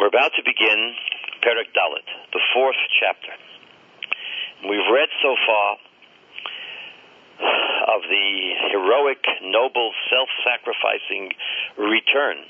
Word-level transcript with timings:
We're 0.00 0.08
about 0.08 0.32
to 0.32 0.42
begin 0.48 0.96
Perek 1.44 1.76
Dalet, 1.76 2.08
the 2.32 2.40
fourth 2.56 2.80
chapter. 3.04 3.36
We've 4.64 4.88
read 4.88 5.12
so 5.20 5.36
far 5.44 5.76
of 7.84 8.00
the 8.08 8.28
heroic, 8.72 9.20
noble, 9.44 9.92
self-sacrificing 10.08 11.36
return 11.76 12.40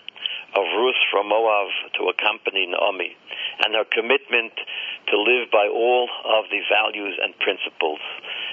of 0.54 0.62
Ruth 0.78 1.02
from 1.10 1.26
Moab 1.26 1.74
to 1.98 2.14
accompany 2.14 2.70
Naomi 2.70 3.18
and 3.66 3.74
her 3.74 3.86
commitment 3.98 4.54
to 5.10 5.18
live 5.18 5.50
by 5.50 5.66
all 5.66 6.06
of 6.06 6.46
the 6.54 6.62
values 6.70 7.18
and 7.18 7.34
principles 7.42 7.98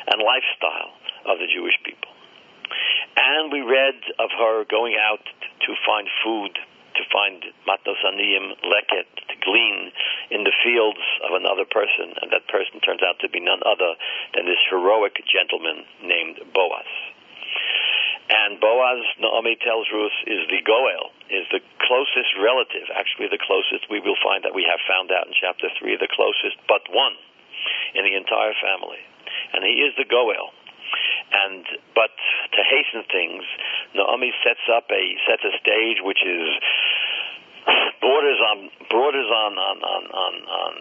and 0.10 0.26
lifestyle 0.26 0.98
of 1.30 1.38
the 1.38 1.46
Jewish 1.46 1.78
people. 1.86 2.10
And 3.14 3.54
we 3.54 3.62
read 3.62 4.02
of 4.18 4.34
her 4.42 4.66
going 4.66 4.98
out 4.98 5.22
to 5.22 5.72
find 5.86 6.10
food, 6.26 6.58
to 6.98 7.06
find 7.14 7.46
matnos 7.70 8.02
aniyim, 8.04 8.58
leket, 8.66 9.08
to 9.30 9.36
glean 9.46 9.92
in 10.30 10.44
the 10.44 10.54
fields 10.66 11.02
of 11.24 11.38
another 11.38 11.66
person, 11.66 12.14
and 12.22 12.32
that 12.34 12.48
person 12.50 12.82
turns 12.82 13.02
out 13.06 13.22
to 13.22 13.30
be 13.30 13.40
none 13.40 13.62
other 13.66 13.96
than 14.36 14.46
this 14.46 14.62
heroic 14.70 15.16
gentleman 15.30 15.86
named 16.04 16.42
Boaz. 16.54 16.90
And 18.28 18.60
Boaz, 18.60 19.08
Naomi 19.24 19.56
tells 19.64 19.88
Ruth, 19.88 20.20
is 20.28 20.44
the 20.52 20.60
Goel, 20.60 21.16
is 21.32 21.48
the 21.48 21.64
closest 21.80 22.36
relative, 22.36 22.92
actually 22.92 23.32
the 23.32 23.40
closest 23.40 23.88
we 23.88 24.04
will 24.04 24.20
find 24.20 24.44
that 24.44 24.52
we 24.52 24.68
have 24.68 24.84
found 24.84 25.16
out 25.16 25.32
in 25.32 25.34
chapter 25.34 25.72
3, 25.80 25.96
the 25.96 26.12
closest 26.12 26.60
but 26.68 26.84
one 26.92 27.16
in 27.96 28.04
the 28.04 28.16
entire 28.20 28.52
family. 28.60 29.00
And 29.56 29.64
he 29.64 29.80
is 29.80 29.96
the 29.96 30.04
Goel. 30.04 30.52
And 31.28 31.64
but 31.92 32.16
to 32.56 32.62
hasten 32.64 33.04
things, 33.12 33.44
Naomi 33.96 34.32
sets 34.44 34.64
up 34.72 34.88
a 34.88 35.04
sets 35.28 35.44
a 35.44 35.52
stage 35.60 36.00
which 36.00 36.24
is 36.24 36.48
borders 38.02 38.40
on 38.40 38.70
borders 38.90 39.30
on 39.30 39.52
on 39.58 39.78
on 39.84 40.04
on, 40.12 40.34
on 40.48 40.74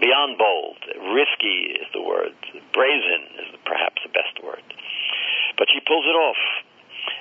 beyond 0.00 0.38
bold. 0.38 0.78
Risky 1.14 1.78
is 1.78 1.88
the 1.92 2.02
word. 2.02 2.34
Brazen 2.72 3.22
is 3.40 3.48
perhaps 3.64 4.02
the 4.02 4.10
best 4.10 4.36
word. 4.42 4.64
But 5.56 5.68
she 5.70 5.80
pulls 5.86 6.06
it 6.06 6.18
off. 6.18 6.42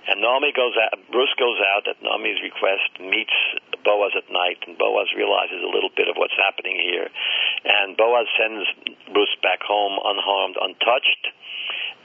And 0.07 0.19
Naomi 0.19 0.51
goes 0.55 0.75
out, 0.79 0.99
Rus 1.11 1.31
goes 1.39 1.59
out 1.59 1.87
at 1.87 1.99
Naomi's 2.03 2.39
request, 2.43 2.87
meets 2.99 3.35
Boaz 3.83 4.15
at 4.15 4.27
night, 4.31 4.59
and 4.67 4.77
Boaz 4.77 5.11
realizes 5.15 5.59
a 5.59 5.71
little 5.71 5.91
bit 5.91 6.07
of 6.07 6.15
what's 6.15 6.35
happening 6.39 6.79
here. 6.79 7.07
And 7.63 7.95
Boaz 7.95 8.27
sends 8.39 8.63
Rus 9.11 9.31
back 9.43 9.63
home 9.63 9.99
unharmed, 10.03 10.55
untouched, 10.59 11.23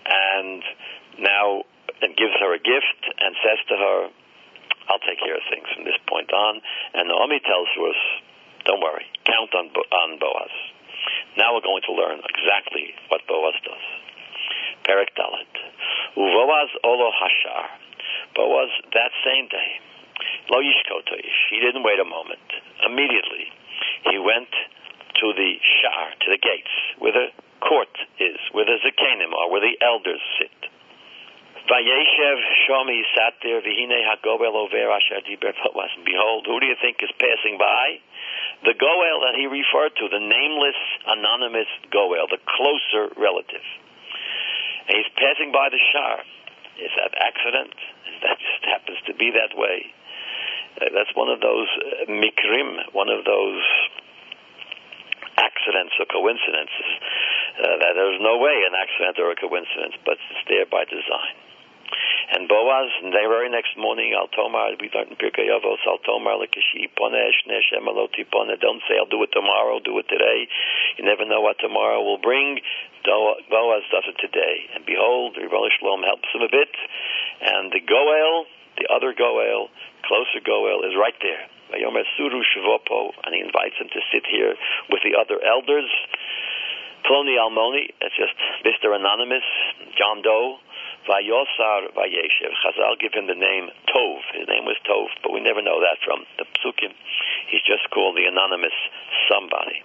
and 0.07 0.63
now 1.19 1.63
and 2.03 2.15
gives 2.15 2.35
her 2.39 2.55
a 2.55 2.63
gift 2.63 3.03
and 3.19 3.35
says 3.43 3.59
to 3.69 3.75
her, 3.75 3.99
I'll 4.89 5.03
take 5.05 5.21
care 5.21 5.37
of 5.37 5.45
things 5.53 5.69
from 5.77 5.85
this 5.85 5.99
point 6.09 6.33
on. 6.33 6.61
And 6.97 7.09
Naomi 7.09 7.41
tells 7.45 7.69
us, 7.69 8.01
don't 8.65 8.81
worry, 8.81 9.07
count 9.25 9.53
on, 9.55 9.69
Bo- 9.73 9.89
on 9.93 10.19
Boaz. 10.19 10.53
Now 11.37 11.55
we're 11.55 11.65
going 11.65 11.85
to 11.87 11.95
learn 11.95 12.19
exactly 12.25 12.97
what 13.09 13.23
Boaz 13.29 13.55
does. 13.63 13.85
Perek 14.89 15.13
Dalet. 15.15 15.53
Uvoaz 16.17 16.73
Olo 16.85 17.13
Hashar. 17.13 17.69
Boaz, 18.35 18.71
that 18.95 19.13
same 19.25 19.49
day, 19.49 19.71
Lo 20.51 20.59
Yishkotoish, 20.61 21.39
he 21.51 21.61
didn't 21.61 21.83
wait 21.83 22.01
a 22.01 22.05
moment. 22.05 22.43
Immediately, 22.85 23.53
he 24.11 24.19
went 24.19 24.51
to 25.21 25.27
the 25.35 25.51
Shar, 25.61 26.11
to 26.25 26.29
the 26.31 26.39
gates, 26.39 26.73
where 26.99 27.13
the 27.13 27.29
court 27.61 27.93
is, 28.19 28.39
where 28.53 28.65
the 28.65 28.79
Zakanim 28.81 29.35
are, 29.35 29.51
where 29.51 29.61
the 29.61 29.77
elders 29.85 30.21
sit. 30.39 30.68
Vayeshev 31.69 32.39
Shomi 32.65 33.05
sat 33.13 33.37
there, 33.45 33.61
Vihine 33.61 34.01
Over 34.25 34.89
Asher 34.89 35.21
Diber. 35.21 35.53
Behold, 36.01 36.47
who 36.49 36.61
do 36.61 36.67
you 36.67 36.77
think 36.81 36.97
is 37.05 37.13
passing 37.21 37.61
by? 37.61 38.01
The 38.65 38.73
Goel 38.73 39.21
that 39.29 39.37
he 39.37 39.45
referred 39.45 39.93
to, 40.01 40.09
the 40.09 40.19
nameless, 40.19 40.81
anonymous 41.05 41.69
Goel, 41.93 42.25
the 42.33 42.41
closer 42.49 43.13
relative. 43.21 43.69
And 44.89 44.97
he's 44.97 45.13
passing 45.21 45.53
by 45.53 45.69
the 45.69 45.79
Shar. 45.93 46.25
Is 46.81 46.93
that 46.97 47.13
accident? 47.21 47.75
That 48.19 48.35
just 48.43 48.65
happens 48.67 48.99
to 49.07 49.15
be 49.15 49.31
that 49.31 49.55
way. 49.55 49.95
Uh, 50.75 50.91
that's 50.91 51.15
one 51.15 51.31
of 51.31 51.39
those 51.39 51.71
uh, 51.79 52.11
mikrim, 52.11 52.91
one 52.91 53.07
of 53.07 53.23
those 53.23 53.63
accidents 55.39 55.95
or 56.03 56.07
coincidences. 56.11 56.91
Uh, 57.63 57.79
that 57.79 57.95
there's 57.95 58.19
no 58.19 58.43
way 58.43 58.67
an 58.67 58.75
accident 58.75 59.23
or 59.23 59.31
a 59.31 59.39
coincidence, 59.39 59.95
but 60.03 60.19
it's 60.19 60.43
there 60.51 60.67
by 60.67 60.83
design. 60.91 61.39
And 62.29 62.45
Boaz, 62.45 62.93
and 63.01 63.09
the 63.09 63.25
very 63.25 63.49
next 63.49 63.73
morning, 63.81 64.13
Al 64.13 64.29
Tomar, 64.29 64.77
we 64.77 64.93
learned 64.93 65.17
in 65.17 65.17
Pirkei 65.17 65.49
Avos, 65.49 65.81
Al 65.89 65.97
Tomar, 66.05 66.37
Lekishi, 66.37 66.85
Pone, 66.93 67.17
Shne, 67.17 67.57
Shemaloti, 67.65 68.29
Pone, 68.29 68.53
don't 68.61 68.85
say 68.85 69.01
I'll 69.01 69.09
do 69.09 69.23
it 69.25 69.33
tomorrow, 69.33 69.81
do 69.81 69.97
it 69.97 70.13
today. 70.13 70.45
You 71.01 71.09
never 71.09 71.25
know 71.25 71.41
what 71.41 71.57
tomorrow 71.57 72.05
will 72.05 72.21
bring. 72.21 72.61
Boaz 73.05 73.83
does 73.89 74.05
it 74.13 74.21
today. 74.21 74.69
And 74.77 74.85
behold, 74.85 75.41
Ribbon 75.41 75.73
Shalom 75.81 76.05
helps 76.05 76.29
him 76.29 76.45
a 76.45 76.53
bit, 76.53 76.69
and 77.41 77.73
the 77.73 77.81
Goel, 77.81 78.45
the 78.77 78.93
other 78.93 79.17
Goel, 79.17 79.73
closer 80.05 80.45
Goel, 80.45 80.85
is 80.85 80.93
right 81.01 81.17
there. 81.25 81.49
And 81.73 81.81
he 83.33 83.41
invites 83.41 83.77
him 83.81 83.89
to 83.89 84.01
sit 84.13 84.25
here 84.29 84.53
with 84.93 85.01
the 85.01 85.17
other 85.17 85.41
elders. 85.41 85.89
Ploni 87.09 87.41
Almoni, 87.41 87.89
that's 88.01 88.17
just 88.17 88.37
Mr. 88.65 88.93
Anonymous, 88.93 89.45
John 89.97 90.21
Doe, 90.21 90.61
Vayosar 91.09 91.89
Vayeshev. 91.97 92.53
Chazal 92.61 93.01
give 93.01 93.15
him 93.15 93.27
the 93.27 93.35
name 93.35 93.71
Tov. 93.89 94.21
His 94.37 94.47
name 94.47 94.69
was 94.69 94.77
Tov, 94.85 95.09
but 95.23 95.33
we 95.33 95.41
never 95.41 95.63
know 95.63 95.81
that 95.81 95.99
from 96.05 96.25
the 96.37 96.45
psukim. 96.61 96.93
He's 97.49 97.65
just 97.65 97.89
called 97.91 98.17
the 98.17 98.27
anonymous 98.29 98.77
somebody. 99.27 99.83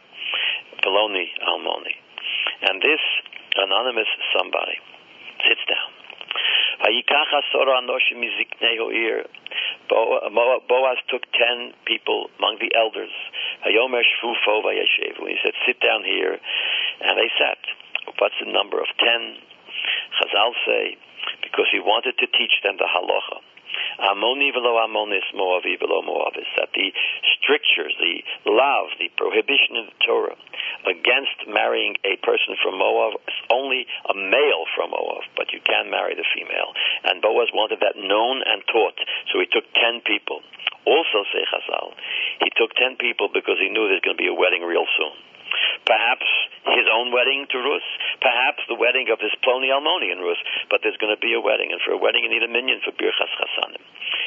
Ploni 0.84 1.32
Almoni. 1.48 1.96
And 2.68 2.82
this 2.82 3.00
anonymous 3.56 4.12
somebody 4.36 4.78
sits 5.48 5.64
down. 5.64 5.92
Boaz 10.68 10.98
took 11.10 11.24
ten 11.32 11.74
people 11.86 12.30
among 12.38 12.58
the 12.60 12.76
elders. 12.76 13.12
He 13.64 15.38
said, 15.44 15.54
sit 15.66 15.80
down 15.80 16.04
here. 16.04 16.40
And 17.02 17.18
they 17.18 17.30
sat. 17.40 17.58
What's 18.20 18.36
the 18.44 18.52
number 18.52 18.80
of 18.80 18.88
ten? 19.00 19.38
Chazal 20.20 20.52
say, 20.66 20.98
because 21.42 21.68
he 21.72 21.80
wanted 21.80 22.18
to 22.20 22.28
teach 22.28 22.56
them 22.64 22.78
the 22.78 22.88
halacha. 22.88 23.40
Amoni 24.00 24.54
velo 24.54 24.78
amonis, 24.86 25.26
Moavi 25.34 25.80
velo 25.80 26.02
Moavis. 26.02 26.50
That 26.58 26.70
the 26.74 26.94
strictures, 27.38 27.94
the 27.98 28.22
lav, 28.46 28.94
the 29.00 29.10
prohibition 29.18 29.78
in 29.82 29.86
the 29.90 29.98
Torah 30.06 30.38
against 30.86 31.50
marrying 31.50 31.96
a 32.06 32.18
person 32.22 32.54
from 32.62 32.78
Moab 32.78 33.18
is 33.26 33.40
only 33.50 33.88
a 34.10 34.14
male 34.14 34.66
from 34.76 34.92
Moab, 34.92 35.26
but 35.38 35.54
you 35.54 35.60
can 35.66 35.90
marry 35.90 36.14
the 36.14 36.28
female. 36.36 36.74
And 37.06 37.22
Boaz 37.22 37.50
wanted 37.54 37.80
that 37.82 37.98
known 37.98 38.44
and 38.46 38.62
taught, 38.70 38.98
so 39.32 39.40
he 39.40 39.48
took 39.50 39.66
ten 39.74 40.02
people. 40.06 40.42
Also, 40.86 41.24
say 41.32 41.42
Chazal, 41.48 41.96
he 42.44 42.52
took 42.60 42.76
ten 42.76 42.98
people 43.00 43.30
because 43.32 43.58
he 43.58 43.70
knew 43.72 43.88
there's 43.88 44.04
going 44.04 44.18
to 44.18 44.22
be 44.22 44.30
a 44.30 44.36
wedding 44.36 44.62
real 44.62 44.86
soon. 45.00 45.16
Perhaps 45.86 46.26
his 46.74 46.88
own 46.88 47.12
wedding 47.12 47.46
to 47.52 47.58
Ruth, 47.60 47.84
Perhaps 48.24 48.64
the 48.72 48.80
wedding 48.80 49.12
of 49.12 49.20
his 49.20 49.36
Ploni 49.44 49.68
Almoni 49.68 50.12
in 50.12 50.24
Rus. 50.24 50.40
But 50.72 50.80
there's 50.82 50.98
going 50.98 51.12
to 51.12 51.20
be 51.20 51.36
a 51.36 51.44
wedding, 51.44 51.76
and 51.76 51.82
for 51.84 51.92
a 51.92 52.00
wedding 52.00 52.24
you 52.24 52.32
need 52.32 52.44
a 52.44 52.52
minyan 52.52 52.80
for 52.80 52.96
Birchas 52.96 53.32
Chasanim. 53.36 53.84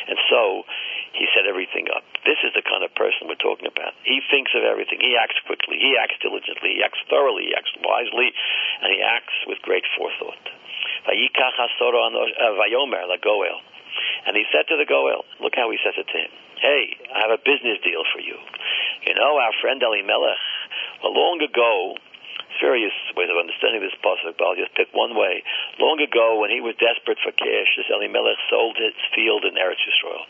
And 0.07 0.19
so 0.29 0.69
he 1.17 1.25
set 1.33 1.49
everything 1.49 1.89
up. 1.89 2.05
This 2.29 2.37
is 2.45 2.53
the 2.53 2.63
kind 2.63 2.85
of 2.85 2.93
person 2.93 3.25
we're 3.25 3.41
talking 3.41 3.67
about. 3.67 3.97
He 4.05 4.21
thinks 4.29 4.53
of 4.53 4.69
everything. 4.69 5.01
He 5.01 5.17
acts 5.17 5.41
quickly. 5.49 5.81
He 5.81 5.97
acts 5.97 6.21
diligently. 6.21 6.77
He 6.77 6.85
acts 6.85 7.01
thoroughly. 7.09 7.49
He 7.49 7.55
acts 7.57 7.73
wisely, 7.81 8.37
and 8.85 8.93
he 8.93 9.01
acts 9.01 9.35
with 9.49 9.59
great 9.65 9.89
forethought. 9.97 10.53
Uh, 11.07 11.15
lagoel. 13.09 13.61
And 14.27 14.37
he 14.37 14.45
said 14.53 14.69
to 14.69 14.77
the 14.77 14.85
Goel, 14.85 15.25
look 15.41 15.55
how 15.57 15.71
he 15.71 15.79
says 15.81 15.95
it 15.97 16.05
to 16.05 16.19
him. 16.19 16.33
Hey, 16.61 16.97
I 17.15 17.21
have 17.25 17.33
a 17.33 17.41
business 17.41 17.79
deal 17.85 18.05
for 18.13 18.21
you. 18.21 18.37
You 19.07 19.15
know, 19.15 19.39
our 19.39 19.53
friend 19.61 19.81
Elimelech, 19.81 20.41
long 21.13 21.43
ago, 21.43 21.97
various 22.61 22.95
ways 23.17 23.29
of 23.29 23.37
understanding 23.37 23.83
this 23.85 23.97
pasuk, 24.01 24.37
but 24.39 24.45
I'll 24.45 24.61
just 24.61 24.75
pick 24.75 24.89
one 24.93 25.13
way. 25.13 25.45
Long 25.79 26.01
ago, 26.01 26.41
when 26.41 26.51
he 26.51 26.61
was 26.61 26.75
desperate 26.81 27.21
for 27.21 27.33
cash, 27.33 27.71
this 27.77 27.89
Elimelech 27.93 28.41
sold 28.49 28.77
his 28.81 28.97
field 29.13 29.45
in 29.45 29.55
Eretz 29.61 29.83
Yisrael. 29.85 30.25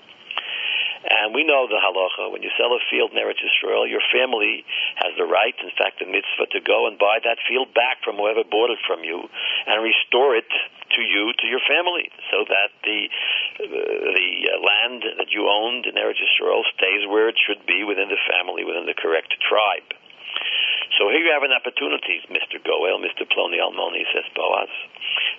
And 1.06 1.30
we 1.30 1.46
know 1.46 1.70
the 1.70 1.78
halacha. 1.78 2.34
When 2.34 2.42
you 2.42 2.50
sell 2.58 2.74
a 2.74 2.82
field 2.90 3.14
in 3.14 3.22
Eretz 3.22 3.38
Yisrael, 3.38 3.86
your 3.86 4.02
family 4.10 4.66
has 4.98 5.14
the 5.14 5.28
right, 5.28 5.54
in 5.62 5.70
fact, 5.78 6.02
the 6.02 6.08
mitzvah, 6.08 6.50
to 6.50 6.60
go 6.66 6.90
and 6.90 6.98
buy 6.98 7.22
that 7.22 7.38
field 7.46 7.70
back 7.74 8.02
from 8.02 8.18
whoever 8.18 8.42
bought 8.42 8.74
it 8.74 8.82
from 8.90 9.06
you 9.06 9.22
and 9.70 9.86
restore 9.86 10.34
it 10.34 10.50
to 10.50 11.02
you, 11.02 11.30
to 11.38 11.46
your 11.46 11.62
family, 11.62 12.10
so 12.30 12.42
that 12.48 12.70
the 12.82 13.00
uh, 13.06 13.70
the 14.18 14.30
uh, 14.50 14.58
land 14.58 15.02
that 15.18 15.30
you 15.30 15.46
owned 15.46 15.86
in 15.86 15.94
Eretz 15.94 16.18
Yisrael 16.18 16.66
stays 16.74 17.06
where 17.06 17.28
it 17.28 17.38
should 17.38 17.62
be 17.66 17.84
within 17.86 18.10
the 18.10 18.18
family, 18.26 18.64
within 18.66 18.86
the 18.86 18.98
correct 18.98 19.30
tribe. 19.46 19.86
So 20.96 21.12
here 21.12 21.20
you 21.20 21.32
have 21.36 21.44
an 21.44 21.52
opportunity, 21.52 22.24
Mr. 22.32 22.56
Goel, 22.56 22.96
Mr. 23.04 23.28
Ploni 23.28 23.60
Almoni, 23.60 24.08
says 24.16 24.24
Boaz. 24.32 24.72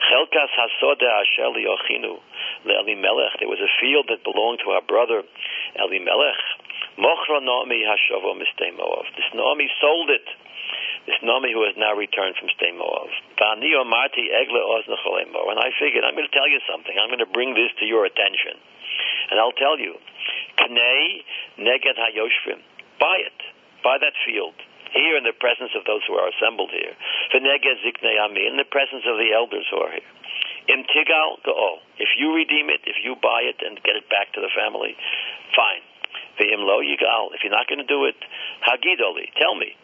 Chelkas 0.06 0.54
hasoda 0.54 1.10
asher 1.18 1.50
liochinu 1.50 2.22
leElimelech. 2.62 3.42
There 3.42 3.50
was 3.50 3.58
a 3.58 3.72
field 3.82 4.06
that 4.14 4.22
belonged 4.22 4.62
to 4.62 4.78
our 4.78 4.86
brother 4.86 5.26
Elimelech. 5.74 6.42
Mochra 7.02 7.42
Naomi 7.42 7.82
Hashavo 7.82 8.38
Mistei 8.38 8.70
Moav. 8.70 9.10
This 9.18 9.26
Naomi 9.34 9.66
sold 9.82 10.14
it. 10.14 10.30
This 11.10 11.18
Naomi 11.26 11.50
who 11.58 11.66
has 11.66 11.74
now 11.74 11.98
returned 11.98 12.38
from 12.38 12.54
Stay 12.54 12.70
Moav. 12.78 13.10
Marti 13.42 14.30
Egle 14.30 14.62
And 14.62 15.58
I 15.58 15.74
figured, 15.82 16.06
I'm 16.06 16.14
going 16.14 16.30
to 16.30 16.38
tell 16.38 16.50
you 16.50 16.62
something. 16.70 16.94
I'm 17.02 17.10
going 17.10 17.26
to 17.26 17.34
bring 17.34 17.58
this 17.58 17.74
to 17.82 17.86
your 17.86 18.06
attention. 18.06 18.62
And 19.34 19.40
I'll 19.42 19.58
tell 19.58 19.82
you, 19.82 19.98
Knei 20.62 21.26
Neged 21.58 21.98
Hayoshvim. 21.98 22.62
Buy 23.02 23.26
it. 23.26 23.40
Buy 23.82 23.98
that 23.98 24.14
field 24.22 24.54
here 24.94 25.18
in 25.18 25.24
the 25.24 25.34
presence 25.36 25.72
of 25.76 25.84
those 25.86 26.02
who 26.08 26.16
are 26.16 26.30
assembled 26.30 26.72
here. 26.72 26.96
In 27.34 27.44
the 27.44 28.70
presence 28.70 29.04
of 29.08 29.18
the 29.18 29.30
elders 29.34 29.66
who 29.72 29.78
are 29.82 29.92
here. 29.92 30.10
Im 30.68 30.84
tigal. 30.84 31.40
If 31.98 32.10
you 32.18 32.36
redeem 32.36 32.70
it, 32.70 32.82
if 32.86 32.96
you 33.04 33.16
buy 33.16 33.42
it 33.48 33.62
and 33.64 33.82
get 33.84 33.96
it 33.96 34.10
back 34.10 34.34
to 34.34 34.42
the 34.42 34.50
family, 34.56 34.96
fine. 35.56 35.82
Yigal. 36.38 37.34
If 37.34 37.44
you're 37.44 37.52
not 37.52 37.68
going 37.68 37.80
to 37.80 37.88
do 37.88 38.06
it, 38.06 38.16
hagidoli. 38.62 39.32
Tell 39.40 39.56
me. 39.56 39.76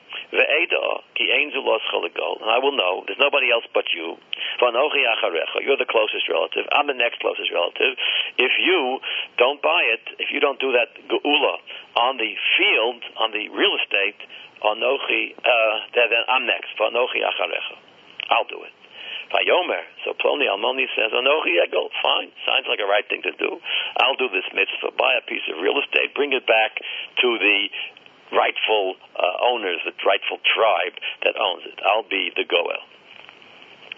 And 2.41 2.49
I 2.49 2.59
will 2.59 2.75
know. 2.75 3.03
There's 3.05 3.19
nobody 3.19 3.51
else 3.51 3.65
but 3.73 3.85
you. 3.93 4.17
You're 4.59 5.77
the 5.77 5.89
closest 5.89 6.29
relative. 6.29 6.65
I'm 6.71 6.87
the 6.87 6.97
next 6.97 7.19
closest 7.19 7.51
relative. 7.53 7.97
If 8.37 8.51
you 8.59 8.99
don't 9.37 9.61
buy 9.61 9.83
it, 9.93 10.01
if 10.19 10.31
you 10.31 10.39
don't 10.39 10.59
do 10.59 10.71
that 10.73 10.93
geula 11.09 11.55
on 11.97 12.17
the 12.17 12.33
field, 12.57 13.03
on 13.17 13.31
the 13.31 13.49
real 13.49 13.75
estate, 13.81 14.17
Anochi, 14.63 15.35
uh, 15.37 15.75
then 15.93 16.23
I'm 16.29 16.45
next. 16.45 16.77
Anochi 16.79 17.21
acharecha. 17.21 17.77
I'll 18.29 18.47
do 18.47 18.63
it. 18.63 18.71
Vayomer. 19.33 19.81
So 20.05 20.13
Ploni 20.13 20.45
Almoni 20.45 20.85
says, 20.93 21.11
Anochi 21.11 21.57
Egel. 21.57 21.89
Fine. 22.01 22.31
Sounds 22.45 22.69
like 22.69 22.79
a 22.79 22.85
right 22.85 23.03
thing 23.09 23.21
to 23.23 23.33
do. 23.33 23.59
I'll 23.97 24.15
do 24.15 24.29
this 24.29 24.45
mitzvah. 24.53 24.93
Buy 24.95 25.17
a 25.17 25.25
piece 25.25 25.43
of 25.49 25.57
real 25.59 25.75
estate. 25.81 26.13
Bring 26.13 26.33
it 26.33 26.45
back 26.45 26.77
to 26.77 27.27
the 27.41 27.57
rightful 28.33 28.95
uh, 29.15 29.35
owners, 29.45 29.79
the 29.85 29.93
rightful 30.05 30.41
tribe 30.43 30.97
that 31.23 31.37
owns 31.37 31.63
it. 31.69 31.77
I'll 31.85 32.07
be 32.07 32.33
the 32.35 32.43
Goel. 32.43 32.81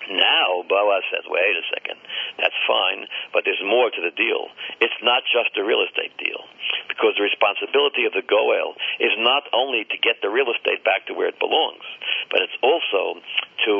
Now 0.05 0.61
Boaz 0.69 1.01
says, 1.09 1.25
wait 1.25 1.57
a 1.57 1.65
second, 1.73 1.97
that's 2.37 2.53
fine, 2.69 3.09
but 3.33 3.41
there's 3.41 3.61
more 3.65 3.89
to 3.89 4.01
the 4.05 4.13
deal. 4.13 4.53
It's 4.77 5.01
not 5.01 5.25
just 5.25 5.57
a 5.57 5.65
real 5.65 5.81
estate 5.81 6.13
deal, 6.21 6.45
because 6.85 7.17
the 7.17 7.25
responsibility 7.25 8.05
of 8.05 8.13
the 8.13 8.21
Goel 8.21 8.77
is 9.01 9.17
not 9.17 9.49
only 9.49 9.81
to 9.89 9.97
get 9.97 10.21
the 10.21 10.29
real 10.29 10.53
estate 10.53 10.85
back 10.85 11.09
to 11.09 11.17
where 11.17 11.33
it 11.33 11.41
belongs, 11.41 11.81
but 12.29 12.45
it's 12.45 12.53
also 12.61 13.17
to 13.65 13.73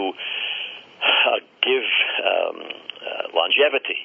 uh, 1.05 1.37
give 1.61 1.85
um, 2.25 2.57
uh, 3.05 3.25
longevity, 3.37 4.01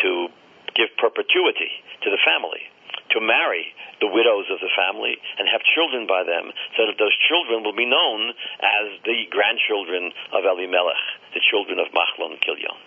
to 0.00 0.32
give 0.72 0.88
perpetuity 0.96 1.76
to 2.00 2.08
the 2.08 2.20
family, 2.24 2.64
to 3.12 3.20
marry 3.20 3.72
the 4.00 4.08
widows 4.08 4.48
of 4.50 4.60
the 4.60 4.70
family 4.72 5.18
and 5.38 5.48
have 5.48 5.60
children 5.74 6.06
by 6.06 6.24
them, 6.24 6.52
so 6.76 6.86
that 6.86 6.96
those 6.96 7.14
children 7.28 7.62
will 7.62 7.76
be 7.76 7.86
known 7.86 8.32
as 8.62 8.86
the 9.04 9.28
grandchildren 9.28 10.12
of 10.32 10.44
Elimelech, 10.44 11.04
the 11.34 11.44
children 11.44 11.78
of 11.78 11.92
Machlon 11.92 12.40
Kilyon. 12.40 12.78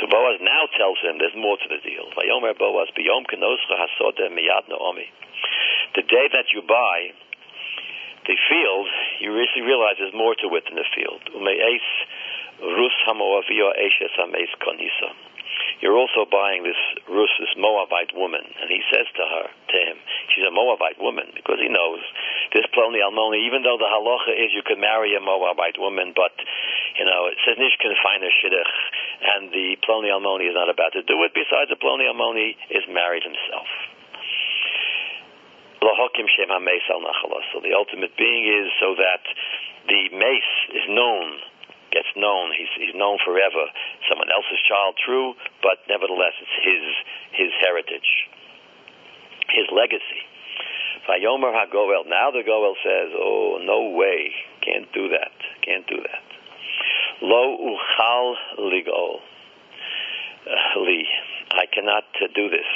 So 0.00 0.06
Boaz 0.08 0.40
now 0.40 0.64
tells 0.78 0.96
him 1.04 1.18
there's 1.18 1.36
more 1.36 1.58
to 1.58 1.68
the 1.68 1.82
deal. 1.84 2.08
The 5.94 6.02
day 6.06 6.26
that 6.32 6.46
you 6.54 6.62
buy 6.62 7.12
the 8.26 8.36
field, 8.48 8.88
you 9.20 9.34
realize 9.34 9.96
there's 9.98 10.14
more 10.14 10.34
to 10.36 10.46
it 10.56 10.64
than 10.64 10.76
the 10.76 10.86
field. 10.94 11.20
You're 15.80 15.96
also 15.96 16.28
buying 16.28 16.62
this 16.62 16.76
Rus, 17.08 17.32
this 17.40 17.56
Moabite 17.56 18.12
woman. 18.12 18.44
And 18.44 18.68
he 18.68 18.84
says 18.92 19.08
to 19.16 19.24
her, 19.24 19.48
to 19.48 19.76
him, 19.80 19.96
she's 20.32 20.44
a 20.44 20.52
Moabite 20.52 21.00
woman, 21.00 21.32
because 21.32 21.56
he 21.56 21.72
knows 21.72 22.04
this 22.52 22.68
Ploni 22.76 23.00
Almoni, 23.00 23.48
even 23.48 23.64
though 23.64 23.80
the 23.80 23.88
halacha 23.88 24.36
is 24.36 24.52
you 24.52 24.62
can 24.62 24.80
marry 24.80 25.16
a 25.16 25.20
Moabite 25.24 25.80
woman, 25.80 26.12
but, 26.12 26.36
you 27.00 27.04
know, 27.08 27.32
it 27.32 27.40
says 27.48 27.56
Nish 27.56 27.76
can 27.80 27.96
find 28.04 28.20
a 28.20 28.28
shidduch, 28.28 28.74
and 29.24 29.48
the 29.50 29.80
Ploni 29.80 30.12
Almoni 30.12 30.48
is 30.48 30.56
not 30.56 30.68
about 30.68 30.92
to 30.92 31.02
do 31.02 31.16
it. 31.24 31.32
Besides, 31.32 31.72
the 31.72 31.80
Ploni 31.80 32.04
Almoni 32.04 32.56
is 32.68 32.84
married 32.92 33.24
himself. 33.24 33.68
So 37.52 37.60
the 37.64 37.72
ultimate 37.74 38.16
being 38.16 38.44
is 38.46 38.68
so 38.78 38.94
that 39.00 39.24
the 39.88 40.12
mace 40.12 40.54
is 40.76 40.84
known 40.88 41.40
gets 41.90 42.08
known. 42.16 42.54
He's, 42.56 42.70
he's 42.78 42.94
known 42.94 43.18
forever. 43.24 43.66
Someone 44.08 44.30
else's 44.30 44.62
child, 44.66 44.96
true, 44.98 45.34
but 45.62 45.82
nevertheless, 45.88 46.34
it's 46.40 46.58
his 46.62 46.84
his 47.34 47.52
heritage, 47.60 48.10
his 49.54 49.66
legacy. 49.70 50.22
Vayomer 51.08 51.50
HaGoel. 51.50 52.06
Now 52.06 52.30
the 52.30 52.42
Goel 52.46 52.74
says, 52.82 53.10
"Oh, 53.14 53.58
no 53.62 53.96
way, 53.96 54.32
can't 54.62 54.90
do 54.92 55.08
that, 55.10 55.34
can't 55.62 55.86
do 55.86 55.96
that." 55.96 56.24
Lo 57.22 57.58
uchal 57.58 58.34
ligol 58.58 59.20
uh, 60.46 60.80
li. 60.80 61.06
I 61.50 61.66
cannot 61.66 62.06
uh, 62.22 62.30
do 62.30 62.46
this. 62.46 62.66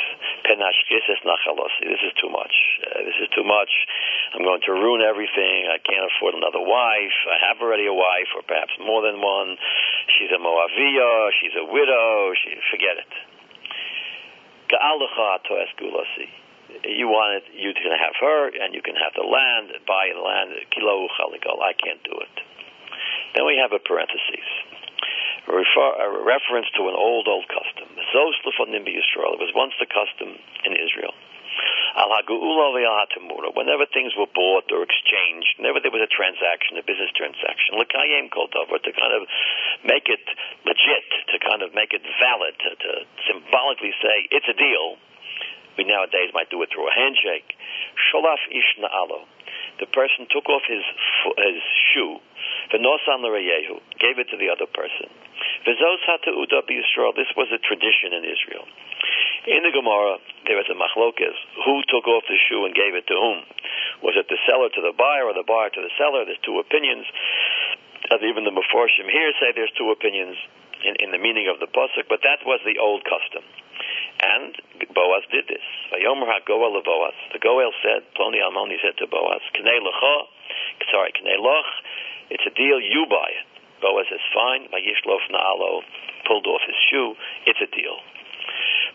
This 1.79 2.03
is 2.03 2.13
too 2.19 2.31
much. 2.31 2.55
Uh, 2.83 3.07
this 3.07 3.15
is 3.23 3.31
too 3.31 3.47
much. 3.47 3.71
I'm 4.35 4.43
going 4.43 4.61
to 4.67 4.73
ruin 4.75 5.01
everything. 5.01 5.71
I 5.71 5.79
can't 5.79 6.03
afford 6.11 6.35
another 6.35 6.59
wife. 6.59 7.17
I 7.31 7.39
have 7.47 7.63
already 7.63 7.87
a 7.87 7.95
wife, 7.95 8.35
or 8.35 8.43
perhaps 8.43 8.75
more 8.83 9.03
than 9.07 9.23
one. 9.23 9.55
She's 10.19 10.35
a 10.35 10.41
Moavia. 10.43 11.31
She's 11.39 11.55
a 11.55 11.65
widow. 11.71 12.35
She, 12.35 12.59
forget 12.75 12.99
it. 12.99 13.13
You 16.83 17.07
want 17.07 17.39
it, 17.39 17.45
you 17.55 17.71
can 17.73 17.95
have 17.95 18.19
her, 18.19 18.51
and 18.51 18.75
you 18.75 18.83
can 18.83 18.99
have 18.99 19.15
the 19.15 19.23
land, 19.23 19.71
buy 19.87 20.11
the 20.11 20.19
land. 20.21 20.51
I 20.51 21.73
can't 21.79 22.03
do 22.03 22.19
it. 22.19 22.35
Then 23.39 23.47
we 23.47 23.55
have 23.63 23.71
a 23.71 23.79
parenthesis 23.79 24.74
a, 25.49 25.53
refer, 25.53 25.91
a 26.01 26.09
reference 26.25 26.69
to 26.77 26.89
an 26.89 26.97
old, 26.97 27.29
old 27.29 27.47
custom. 27.49 27.89
It 27.97 28.09
was 28.15 29.53
once 29.55 29.75
the 29.81 29.87
custom 29.87 30.39
in 30.65 30.73
Israel. 30.73 31.15
Whenever 33.55 33.87
things 33.87 34.13
were 34.19 34.27
bought 34.35 34.67
or 34.75 34.83
exchanged, 34.83 35.55
whenever 35.59 35.79
there 35.79 35.95
was 35.95 36.03
a 36.03 36.11
transaction, 36.11 36.75
a 36.79 36.83
business 36.83 37.15
transaction, 37.15 37.79
to 37.79 37.87
kind 37.87 39.15
of 39.15 39.23
make 39.87 40.09
it 40.11 40.25
legit, 40.67 41.09
to 41.31 41.39
kind 41.39 41.63
of 41.63 41.71
make 41.75 41.95
it 41.95 42.03
valid, 42.19 42.59
to, 42.59 42.71
to 42.75 43.07
symbolically 43.31 43.95
say 44.03 44.27
it's 44.35 44.49
a 44.51 44.57
deal, 44.59 44.99
we 45.79 45.85
nowadays 45.85 46.31
might 46.35 46.51
do 46.51 46.63
it 46.63 46.71
through 46.75 46.89
a 46.89 46.95
handshake. 46.95 47.55
Sholaf. 48.11 48.39
The 49.79 49.87
person 49.87 50.27
took 50.31 50.49
off 50.49 50.63
his 50.67 50.83
his 51.39 51.63
shoe, 51.95 52.19
v'nosan 52.71 53.23
l'reyehu, 53.23 53.81
gave 53.99 54.19
it 54.19 54.29
to 54.31 54.37
the 54.37 54.51
other 54.51 54.67
person. 54.67 55.11
B'Yisrael. 55.65 57.15
This 57.17 57.31
was 57.37 57.49
a 57.53 57.59
tradition 57.59 58.13
in 58.13 58.25
Israel. 58.25 58.67
In 59.45 59.63
the 59.63 59.73
Gemara, 59.75 60.19
there 60.49 60.57
was 60.57 60.69
a 60.73 60.77
machlokes. 60.77 61.37
Who 61.65 61.85
took 61.89 62.09
off 62.09 62.25
the 62.29 62.39
shoe 62.49 62.65
and 62.65 62.75
gave 62.75 62.97
it 62.97 63.07
to 63.09 63.17
whom? 63.17 63.45
Was 64.01 64.17
it 64.17 64.29
the 64.29 64.41
seller 64.49 64.73
to 64.73 64.81
the 64.81 64.97
buyer 64.97 65.29
or 65.29 65.35
the 65.37 65.45
buyer 65.45 65.69
to 65.69 65.83
the 65.85 65.93
seller? 66.01 66.25
There's 66.25 66.41
two 66.45 66.59
opinions. 66.61 67.05
As 68.13 68.21
even 68.21 68.45
the 68.45 68.53
Meforshim 68.53 69.09
here 69.09 69.33
say 69.41 69.53
there's 69.53 69.73
two 69.77 69.89
opinions 69.93 70.37
in, 70.85 70.97
in 71.01 71.11
the 71.13 71.21
meaning 71.21 71.49
of 71.49 71.61
the 71.61 71.69
pasuk, 71.69 72.09
but 72.09 72.21
that 72.25 72.45
was 72.45 72.61
the 72.65 72.77
old 72.77 73.05
custom. 73.05 73.45
And 74.21 74.53
Boaz 74.93 75.25
did 75.33 75.49
this. 75.49 75.65
Vayomer 75.93 76.29
HaGoel 76.29 76.81
Boaz. 76.85 77.17
The 77.33 77.41
Goel 77.41 77.73
said, 77.81 78.05
Ploni 78.17 78.41
Almoni 78.41 78.77
said 78.81 78.97
to 79.01 79.07
Boaz, 79.09 79.41
K'nei 79.57 79.81
sorry, 80.93 81.13
K'nei 81.17 81.41
it's 82.31 82.45
a 82.47 82.55
deal, 82.57 82.81
you 82.81 83.07
buy 83.09 83.29
it. 83.29 83.54
Boaz 83.85 84.09
says, 84.09 84.25
fine. 84.33 84.65
Vayishlof 84.73 85.29
Naalo 85.29 85.85
pulled 86.25 86.49
off 86.49 86.65
his 86.65 86.81
shoe. 86.89 87.13
It's 87.45 87.61
a 87.61 87.69
deal. 87.69 88.01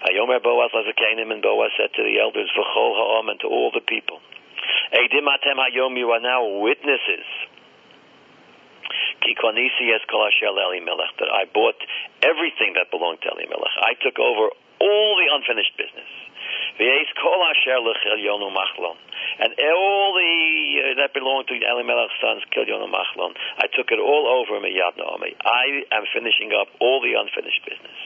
Vayomer 0.01 0.41
Boaz 0.41 0.73
Lazakanim, 0.73 1.29
and 1.29 1.45
Boaz 1.45 1.69
said 1.77 1.93
to 1.93 2.01
the 2.01 2.17
elders, 2.17 2.49
V'chol 2.57 2.93
ha'om, 2.97 3.29
and 3.29 3.39
to 3.41 3.47
all 3.47 3.69
the 3.69 3.85
people, 3.85 4.17
Eidim 4.89 5.29
atem 5.29 5.61
hayom, 5.61 5.93
you 5.97 6.09
are 6.09 6.19
now 6.19 6.41
witnesses. 6.65 7.27
Ki 9.21 9.35
konisi 9.37 9.93
es 9.93 10.01
kol 10.09 10.25
Elimelech, 10.25 11.13
that 11.19 11.29
I 11.29 11.45
bought 11.45 11.77
everything 12.23 12.73
that 12.73 12.89
belonged 12.89 13.21
to 13.21 13.29
Elimelech. 13.29 13.75
I 13.77 13.93
took 14.01 14.17
over 14.17 14.49
all 14.79 15.11
the 15.19 15.29
unfinished 15.35 15.75
business. 15.77 16.09
And 19.39 19.55
all 19.55 20.11
the 20.15 20.35
uh, 20.79 20.99
that 20.99 21.15
belonged 21.15 21.47
to 21.47 21.55
Elimelech's 21.55 22.15
sons, 22.19 22.43
Kilyon 22.51 22.83
and 22.83 22.91
Machlon, 22.91 23.31
I 23.59 23.71
took 23.71 23.91
it 23.91 23.99
all 23.99 24.27
over 24.27 24.59
Miyad 24.59 24.99
Naomi. 24.99 25.35
I 25.39 25.87
am 25.95 26.03
finishing 26.11 26.51
up 26.51 26.67
all 26.83 26.99
the 26.99 27.15
unfinished 27.15 27.63
business. 27.63 27.99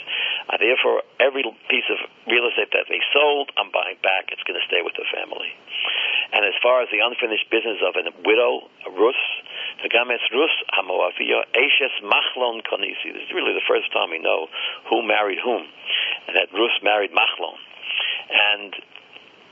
I, 0.49 0.61
therefore, 0.61 1.01
every 1.17 1.41
piece 1.69 1.89
of 1.89 1.97
real 2.29 2.45
estate 2.49 2.69
that 2.73 2.85
they 2.85 3.01
sold, 3.09 3.49
I'm 3.57 3.73
buying 3.73 3.97
back. 4.05 4.29
It's 4.29 4.45
going 4.45 4.59
to 4.61 4.67
stay 4.69 4.85
with 4.85 4.93
the 4.93 5.07
family. 5.09 5.49
And 6.33 6.45
as 6.45 6.57
far 6.61 6.81
as 6.81 6.89
the 6.89 7.01
unfinished 7.01 7.49
business 7.49 7.81
of 7.81 7.97
a 7.97 8.05
widow, 8.25 8.69
a 8.85 8.91
Rus, 8.93 9.21
the 9.81 9.89
Games 9.89 10.21
Rus 10.33 10.55
Hamoavia, 10.73 11.45
Ashes 11.53 11.93
Machlon 12.05 12.61
Konisi. 12.65 13.09
This 13.09 13.25
is 13.25 13.33
really 13.33 13.53
the 13.53 13.65
first 13.65 13.89
time 13.93 14.13
we 14.13 14.21
know 14.21 14.49
who 14.89 15.01
married 15.05 15.41
whom. 15.41 15.65
And 16.29 16.33
that 16.37 16.53
Rus 16.53 16.73
married 16.81 17.13
Machlon. 17.13 17.57
And 18.29 18.73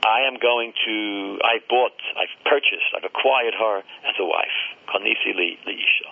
I 0.02 0.26
am 0.26 0.34
going 0.42 0.74
to, 0.74 1.38
I've 1.46 1.62
bought, 1.70 1.94
I've 2.18 2.34
purchased, 2.42 2.90
I've 2.96 3.06
acquired 3.06 3.54
her 3.54 3.86
as 4.02 4.18
a 4.18 4.26
wife. 4.26 4.58
Konisi 4.90 5.30
li 5.30 5.58
isha. 5.62 6.08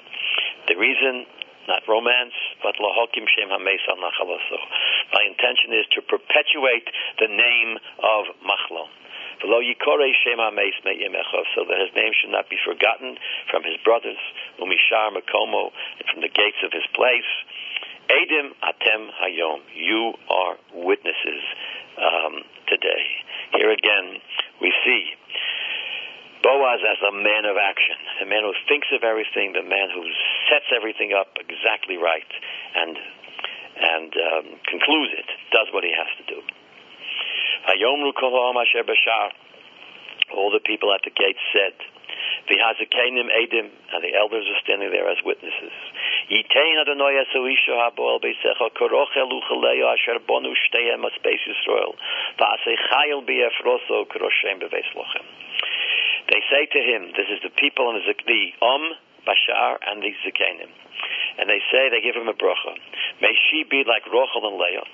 The 0.70 0.78
reason, 0.78 1.26
not 1.66 1.82
romance, 1.90 2.38
but 2.62 2.78
lahokim 2.78 3.26
shem 3.26 3.50
hamesa 3.50 3.98
nachalaso. 3.98 4.58
My 5.12 5.26
intention 5.26 5.74
is 5.74 5.86
to 5.98 6.02
perpetuate 6.06 6.86
the 7.18 7.26
name 7.26 7.82
of 7.98 8.30
Machlon. 8.46 8.86
So 9.42 9.48
that 11.64 11.78
his 11.80 11.92
name 11.96 12.12
should 12.20 12.30
not 12.30 12.48
be 12.50 12.58
forgotten 12.62 13.16
from 13.50 13.64
his 13.64 13.76
brothers, 13.82 14.18
umishar 14.60 15.10
makomo, 15.10 15.72
and 15.98 16.06
from 16.12 16.20
the 16.20 16.28
gates 16.28 16.62
of 16.62 16.72
his 16.72 16.84
place. 16.94 17.26
Adim 18.10 18.52
atem 18.62 19.08
hayom. 19.16 19.60
You 19.74 20.14
are 20.28 20.56
witnesses 20.74 21.42
um, 22.00 22.42
today. 22.66 23.04
Here 23.54 23.70
again, 23.70 24.20
we 24.60 24.72
see 24.84 25.02
Boaz 26.42 26.80
as 26.80 27.00
a 27.04 27.12
man 27.12 27.44
of 27.44 27.60
action, 27.60 27.96
a 28.24 28.26
man 28.26 28.42
who 28.42 28.56
thinks 28.64 28.88
of 28.96 29.04
everything, 29.04 29.52
the 29.52 29.62
man 29.62 29.92
who 29.92 30.02
sets 30.48 30.72
everything 30.72 31.12
up 31.12 31.36
exactly 31.36 32.00
right 32.00 32.30
and 32.76 32.96
and 33.80 34.12
um, 34.12 34.46
concludes 34.68 35.12
it, 35.16 35.24
does 35.52 35.68
what 35.72 35.84
he 35.84 35.92
has 35.92 36.10
to 36.20 36.24
do. 36.28 36.40
All 40.36 40.50
the 40.52 40.60
people 40.60 40.92
at 40.92 41.00
the 41.04 41.10
gate 41.10 41.40
said, 41.52 41.72
the 42.50 42.58
Hazakanim 42.58 43.30
Edim, 43.30 43.70
and 43.70 44.02
the 44.02 44.18
elders 44.18 44.42
are 44.50 44.60
standing 44.66 44.90
there 44.90 45.06
as 45.06 45.22
witnesses. 45.22 45.70
Adonai 46.26 47.22
Haboel 47.22 48.18
Beisecha 48.18 48.66
Asher 48.74 50.18
Bonu 50.26 50.50
Va'asei 52.38 52.76
Chayil 52.90 53.22
Biefroso 53.22 54.02
Koroshem 54.10 54.58
Lochem. 54.58 55.26
They 56.28 56.42
say 56.50 56.66
to 56.66 56.80
him, 56.82 57.14
this 57.14 57.30
is 57.30 57.38
the 57.42 57.54
people 57.54 57.90
and 57.90 58.02
the 58.02 58.42
Om, 58.60 58.82
Bashar, 59.26 59.78
and 59.86 60.02
the 60.02 60.10
Zakanim. 60.26 60.70
And 61.38 61.48
they 61.48 61.60
say, 61.70 61.88
they 61.88 62.02
give 62.02 62.16
him 62.16 62.28
a 62.28 62.34
bracha. 62.34 62.74
May 63.22 63.34
she 63.50 63.62
be 63.62 63.84
like 63.86 64.04
Rochel 64.10 64.44
and 64.44 64.58
Leah. 64.58 64.84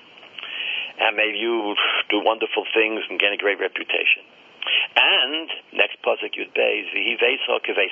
And 0.99 1.17
may 1.17 1.33
you 1.35 1.75
do 2.09 2.21
wonderful 2.23 2.65
things 2.73 3.01
and 3.09 3.19
gain 3.19 3.33
a 3.33 3.37
great 3.37 3.59
reputation. 3.59 4.23
And 4.97 5.49
next 5.77 6.01
pasuk 6.01 6.33
Yud 6.33 6.57
Beis 6.57 6.89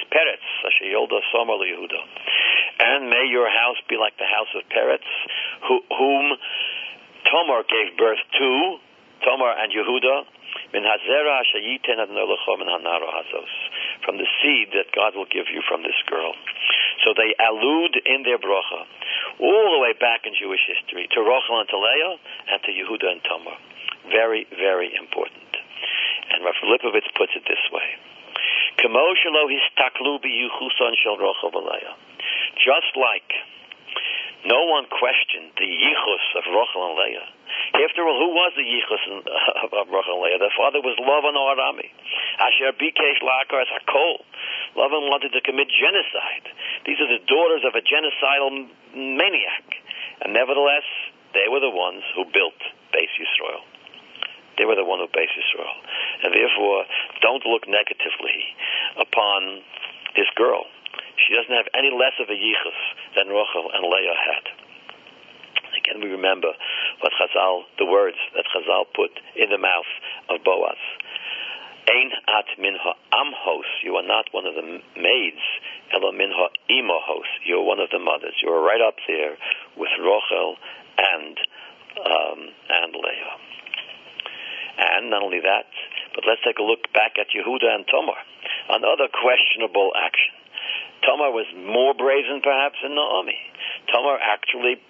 Peretz 0.09 0.47
Yolda 0.81 1.19
Somer 1.31 1.61
Yehuda. 1.61 2.01
And 2.79 3.09
may 3.09 3.25
your 3.29 3.49
house 3.49 3.77
be 3.87 3.95
like 3.95 4.17
the 4.17 4.25
house 4.25 4.49
of 4.57 4.63
Peretz, 4.73 5.05
who, 5.67 5.81
whom 5.95 6.33
Tomar 7.29 7.63
gave 7.69 7.97
birth 7.97 8.19
to, 8.37 8.77
Tomar 9.23 9.53
and 9.57 9.71
Yehuda, 9.71 10.25
from 14.05 14.17
the 14.17 14.27
seed 14.41 14.67
that 14.73 14.91
God 14.95 15.15
will 15.15 15.29
give 15.29 15.45
you 15.53 15.61
from 15.67 15.83
this 15.83 15.95
girl. 16.07 16.33
So 17.05 17.13
they 17.13 17.35
allude 17.37 18.01
in 18.05 18.23
their 18.23 18.37
bracha 18.37 18.85
all 19.39 19.71
the 19.73 19.79
way 19.79 19.93
back 19.99 20.25
in 20.25 20.33
Jewish 20.33 20.61
history 20.65 21.07
to 21.11 21.19
Rochel 21.19 21.59
and 21.59 21.69
to 21.69 21.77
Leah 21.77 22.17
and 22.49 22.63
to 22.63 22.71
Yehuda 22.71 23.11
and 23.11 23.21
Tamar. 23.23 23.57
Very, 24.09 24.47
very 24.57 24.95
important. 24.95 25.44
And 26.33 26.43
Rav 26.43 26.55
Lipovitz 26.63 27.09
puts 27.13 27.33
it 27.35 27.43
this 27.45 27.61
way. 27.71 27.87
Just 32.55 32.91
like 32.97 33.29
no 34.45 34.61
one 34.69 34.85
questioned 34.93 35.57
the 35.57 35.65
yichus 35.65 36.25
of 36.37 36.45
Rachel 36.45 36.85
and 36.85 36.95
Leah. 37.01 37.27
After 37.81 38.05
all, 38.05 38.17
who 38.21 38.29
was 38.37 38.53
the 38.53 38.61
yichus 38.61 39.03
uh, 39.09 39.65
of, 39.65 39.73
of 39.73 39.85
Rachel 39.89 40.21
and 40.21 40.23
Leah? 40.29 40.37
Their 40.37 40.53
father 40.53 40.85
was 40.85 40.93
Lavan 41.01 41.33
Arami. 41.33 41.89
Asher 42.37 42.77
Bikesh 42.77 43.25
Lakar 43.25 43.65
Hakol. 43.65 44.21
Lavan 44.77 45.09
wanted 45.09 45.33
to 45.33 45.41
commit 45.41 45.65
genocide. 45.73 46.45
These 46.85 47.01
are 47.01 47.09
the 47.09 47.25
daughters 47.25 47.65
of 47.65 47.73
a 47.73 47.81
genocidal 47.81 48.69
maniac. 48.93 49.65
And 50.21 50.33
nevertheless, 50.37 50.85
they 51.33 51.49
were 51.49 51.59
the 51.59 51.73
ones 51.73 52.05
who 52.13 52.29
built 52.29 52.59
Beis 52.93 53.09
Yisrael. 53.17 53.65
They 54.57 54.65
were 54.65 54.75
the 54.75 54.87
one 54.87 54.99
who 54.99 55.07
based 55.11 55.35
Israel. 55.35 55.75
And 56.23 56.31
therefore, 56.33 56.85
don't 57.21 57.43
look 57.45 57.67
negatively 57.67 58.55
upon 58.99 59.63
this 60.15 60.29
girl. 60.35 60.65
She 61.19 61.35
doesn't 61.35 61.51
have 61.51 61.67
any 61.75 61.91
less 61.91 62.15
of 62.19 62.27
a 62.27 62.37
yichus 62.37 62.79
than 63.15 63.27
Rachel 63.31 63.71
and 63.71 63.83
Leah 63.83 64.19
had. 64.19 64.45
Again, 65.75 65.99
we 66.01 66.09
remember 66.11 66.51
what 66.99 67.11
Chazal, 67.19 67.67
the 67.77 67.85
words 67.85 68.17
that 68.35 68.45
Chazal 68.51 68.87
put 68.95 69.11
in 69.35 69.49
the 69.49 69.57
mouth 69.57 69.91
of 70.29 70.43
Boaz. 70.43 70.79
Ein 71.87 72.09
at 72.27 72.49
minha 72.57 72.93
amhos. 73.13 73.69
You 73.83 73.95
are 73.95 74.07
not 74.07 74.25
one 74.31 74.47
of 74.47 74.55
the 74.55 74.81
maids. 74.97 75.45
Elo 75.93 76.11
minha 76.11 76.49
imahos. 76.69 77.29
You 77.45 77.59
are 77.59 77.63
one 77.63 77.79
of 77.79 77.89
the 77.91 77.99
mothers. 77.99 78.33
You 78.41 78.49
are 78.49 78.61
right 78.61 78.81
up 78.81 78.95
there 79.07 79.37
with 79.77 79.93
Rachel 79.99 80.55
and 80.97 81.37
um, 81.99 82.39
and 82.69 82.91
Leah. 82.93 83.35
And 84.77 85.09
not 85.09 85.23
only 85.23 85.39
that, 85.39 85.67
but 86.13 86.23
let's 86.27 86.43
take 86.43 86.59
a 86.59 86.65
look 86.65 86.91
back 86.91 87.15
at 87.15 87.31
Yehuda 87.31 87.67
and 87.67 87.87
Tamar, 87.87 88.19
another 88.69 89.07
questionable 89.07 89.91
action. 89.95 90.35
Tamar 91.03 91.31
was 91.31 91.47
more 91.55 91.93
brazen 91.93 92.41
perhaps 92.41 92.75
than 92.83 92.95
Naomi. 92.95 93.37
Tamar 93.87 94.19
actually 94.19 94.81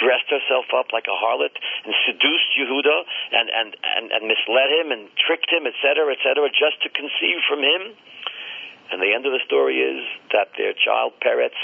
dressed 0.00 0.28
herself 0.32 0.64
up 0.72 0.92
like 0.92 1.04
a 1.06 1.16
harlot 1.16 1.52
and 1.84 1.92
seduced 2.08 2.50
Yehuda 2.56 2.96
and, 3.36 3.48
and, 3.52 3.70
and, 3.76 4.04
and 4.12 4.22
misled 4.24 4.70
him 4.80 4.88
and 4.92 5.08
tricked 5.20 5.52
him, 5.52 5.68
etc., 5.68 6.08
etc., 6.16 6.48
just 6.52 6.80
to 6.82 6.88
conceive 6.88 7.44
from 7.48 7.60
him. 7.60 7.96
And 8.90 8.98
the 9.00 9.12
end 9.14 9.28
of 9.28 9.32
the 9.32 9.44
story 9.46 9.78
is 9.78 10.02
that 10.32 10.50
their 10.58 10.72
child 10.74 11.14
Peretz 11.22 11.60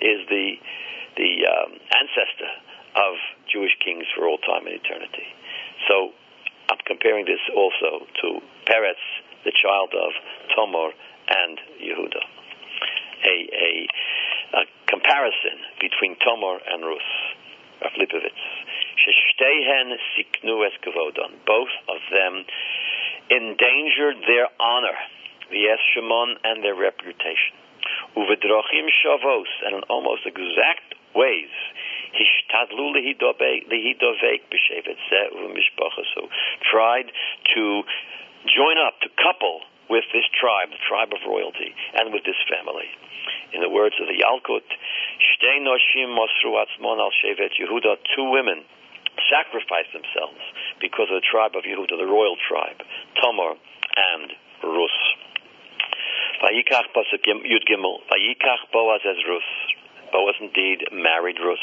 is 0.00 0.24
the 0.30 0.56
the 1.16 1.48
um, 1.48 1.72
ancestor 1.96 2.52
of 2.96 3.16
Jewish 3.48 3.72
kings 3.80 4.04
for 4.14 4.28
all 4.28 4.36
time 4.36 4.68
and 4.68 4.76
eternity. 4.76 5.24
So 5.88 6.12
comparing 6.86 7.26
this 7.26 7.42
also 7.54 8.06
to 8.22 8.40
Peretz, 8.66 9.02
the 9.44 9.52
child 9.52 9.92
of 9.94 10.12
Tomor 10.54 10.90
and 11.28 11.58
Yehuda. 11.82 12.22
A, 13.24 13.36
a, 13.52 13.88
a 14.58 14.62
comparison 14.86 15.58
between 15.80 16.16
Tomor 16.24 16.58
and 16.66 16.84
Ruth, 16.84 17.12
of 17.82 17.92
Lipovitz. 17.98 18.44
Sheshtehen 18.96 19.92
siknu 20.16 20.66
es 20.66 20.72
Both 21.46 21.74
of 21.88 22.00
them 22.10 22.44
endangered 23.30 24.16
their 24.26 24.48
honor, 24.60 24.96
the 25.50 25.66
Shimon, 25.92 26.36
and 26.44 26.64
their 26.64 26.74
reputation. 26.74 27.54
Uvedrochim 28.16 28.88
shavos, 29.04 29.50
and 29.64 29.76
in 29.76 29.82
almost 29.90 30.26
exact 30.26 30.94
ways, 31.14 31.50
Zeh 34.16 34.40
tried 36.70 37.12
to 37.54 37.82
join 38.46 38.78
up, 38.78 39.00
to 39.02 39.08
couple 39.20 39.60
with 39.88 40.04
this 40.12 40.24
tribe, 40.34 40.70
the 40.70 40.82
tribe 40.88 41.12
of 41.12 41.18
royalty, 41.26 41.74
and 41.94 42.12
with 42.12 42.24
this 42.24 42.38
family. 42.50 42.88
In 43.52 43.60
the 43.60 43.68
words 43.68 43.94
of 44.00 44.06
the 44.08 44.18
Yalkut, 44.18 44.66
two 48.14 48.30
women 48.30 48.64
sacrificed 49.30 49.92
themselves 49.92 50.40
because 50.80 51.08
of 51.10 51.16
the 51.20 51.26
tribe 51.26 51.56
of 51.56 51.64
Yehuda, 51.64 51.96
the 51.96 52.06
royal 52.06 52.36
tribe, 52.36 52.82
Tamar 53.20 53.54
and 53.96 54.32
Rus. 54.62 54.96
Yud 56.42 57.64
Gimel. 57.64 57.98
Vayikach 58.10 58.70
Boaz 58.72 59.00
as 59.08 59.16
Rus. 59.28 59.42
Boaz 60.12 60.34
indeed 60.40 60.84
married 60.92 61.38
Rus. 61.42 61.58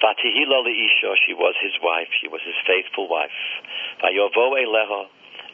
Vatihila 0.00 0.64
Isha, 0.64 1.12
she 1.26 1.34
was 1.34 1.54
his 1.60 1.76
wife, 1.82 2.08
she 2.20 2.28
was 2.28 2.40
his 2.44 2.56
faithful 2.66 3.08
wife. 3.08 3.36
Vayovo 4.02 4.56
Eleha, 4.56 5.06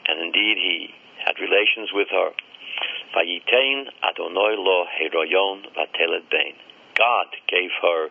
and 0.07 0.21
indeed 0.21 0.57
he 0.57 0.95
had 1.25 1.35
relations 1.43 1.91
with 1.93 2.09
her. 2.11 2.31
Vayitain 3.15 3.91
Adonoi 4.05 4.55
lo 4.59 4.87
Heroyon 4.87 5.67
Vatelet 5.75 6.31
Bain. 6.31 6.55
God 6.95 7.27
gave 7.49 7.71
her 7.83 8.09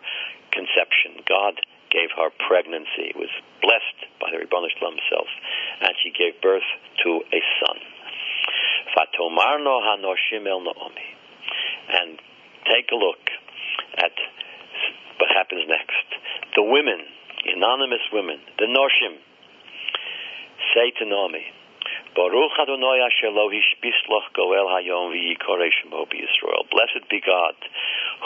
conception. 0.51 1.23
God 1.27 1.61
gave 1.91 2.09
her 2.17 2.29
pregnancy. 2.47 3.11
It 3.11 3.15
was 3.15 3.31
blessed 3.61 4.11
by 4.19 4.31
the 4.31 4.39
Ribbon 4.39 4.67
himself, 4.67 5.29
and 5.81 5.93
she 6.03 6.11
gave 6.11 6.41
birth 6.41 6.67
to 7.03 7.23
a 7.31 7.41
son. 7.63 7.79
Fatomarno 8.95 9.79
Hanoshim 9.83 10.47
El 10.47 10.61
Naomi. 10.61 11.07
And 11.89 12.19
take 12.65 12.89
a 12.91 12.95
look 12.95 13.29
at 13.97 14.11
what 15.19 15.29
happens 15.31 15.63
next. 15.67 15.74
The 16.55 16.63
women, 16.63 16.99
anonymous 17.51 18.03
women, 18.11 18.39
the 18.57 18.65
Noshim, 18.65 19.19
say 20.73 20.91
to 20.99 21.05
Naomi, 21.05 21.43
Baruch 22.15 22.55
Adonai 22.59 23.03
Asher 23.03 23.31
goel 23.31 24.67
hayom 24.71 25.11
Yisrael. 25.11 26.63
Blessed 26.71 27.09
be 27.09 27.19
God, 27.19 27.55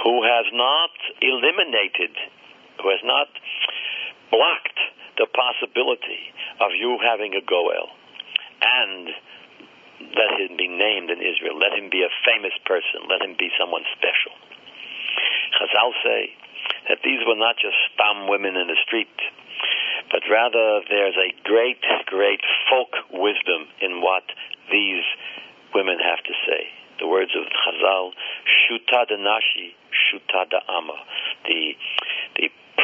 who 0.03 0.21
has 0.23 0.45
not 0.53 0.93
eliminated, 1.21 2.13
who 2.81 2.89
has 2.89 3.01
not 3.03 3.27
blocked 4.29 4.79
the 5.17 5.25
possibility 5.33 6.29
of 6.61 6.69
you 6.77 6.97
having 7.01 7.33
a 7.33 7.41
goel. 7.41 7.89
and 8.61 9.09
let 9.99 10.31
him 10.39 10.55
be 10.55 10.67
named 10.67 11.09
in 11.11 11.19
Israel. 11.19 11.59
Let 11.59 11.75
him 11.75 11.89
be 11.91 12.03
a 12.03 12.11
famous 12.23 12.55
person. 12.65 13.03
Let 13.09 13.21
him 13.21 13.35
be 13.37 13.49
someone 13.59 13.83
special. 13.97 14.31
Chazal 15.59 15.91
say 16.03 16.21
that 16.89 16.99
these 17.05 17.21
were 17.25 17.37
not 17.37 17.55
just 17.61 17.77
stam 17.93 18.27
women 18.27 18.57
in 18.57 18.67
the 18.67 18.77
street, 18.83 19.13
but 20.11 20.25
rather 20.29 20.81
there's 20.89 21.15
a 21.15 21.31
great, 21.45 21.79
great 22.05 22.41
folk 22.69 22.89
wisdom 23.13 23.69
in 23.79 24.01
what 24.01 24.25
these 24.73 25.05
women 25.73 26.01
have 26.01 26.21
to 26.25 26.33
say. 26.49 26.67
The 26.99 27.07
words 27.07 27.31
of 27.37 27.45
Chazal, 27.47 28.11
Shuta 28.43 29.07
de 29.07 29.17
Nashi, 29.17 29.77
Shuta 29.93 30.49
de 30.49 30.59
Ama. 30.67 30.97
The, 31.47 31.77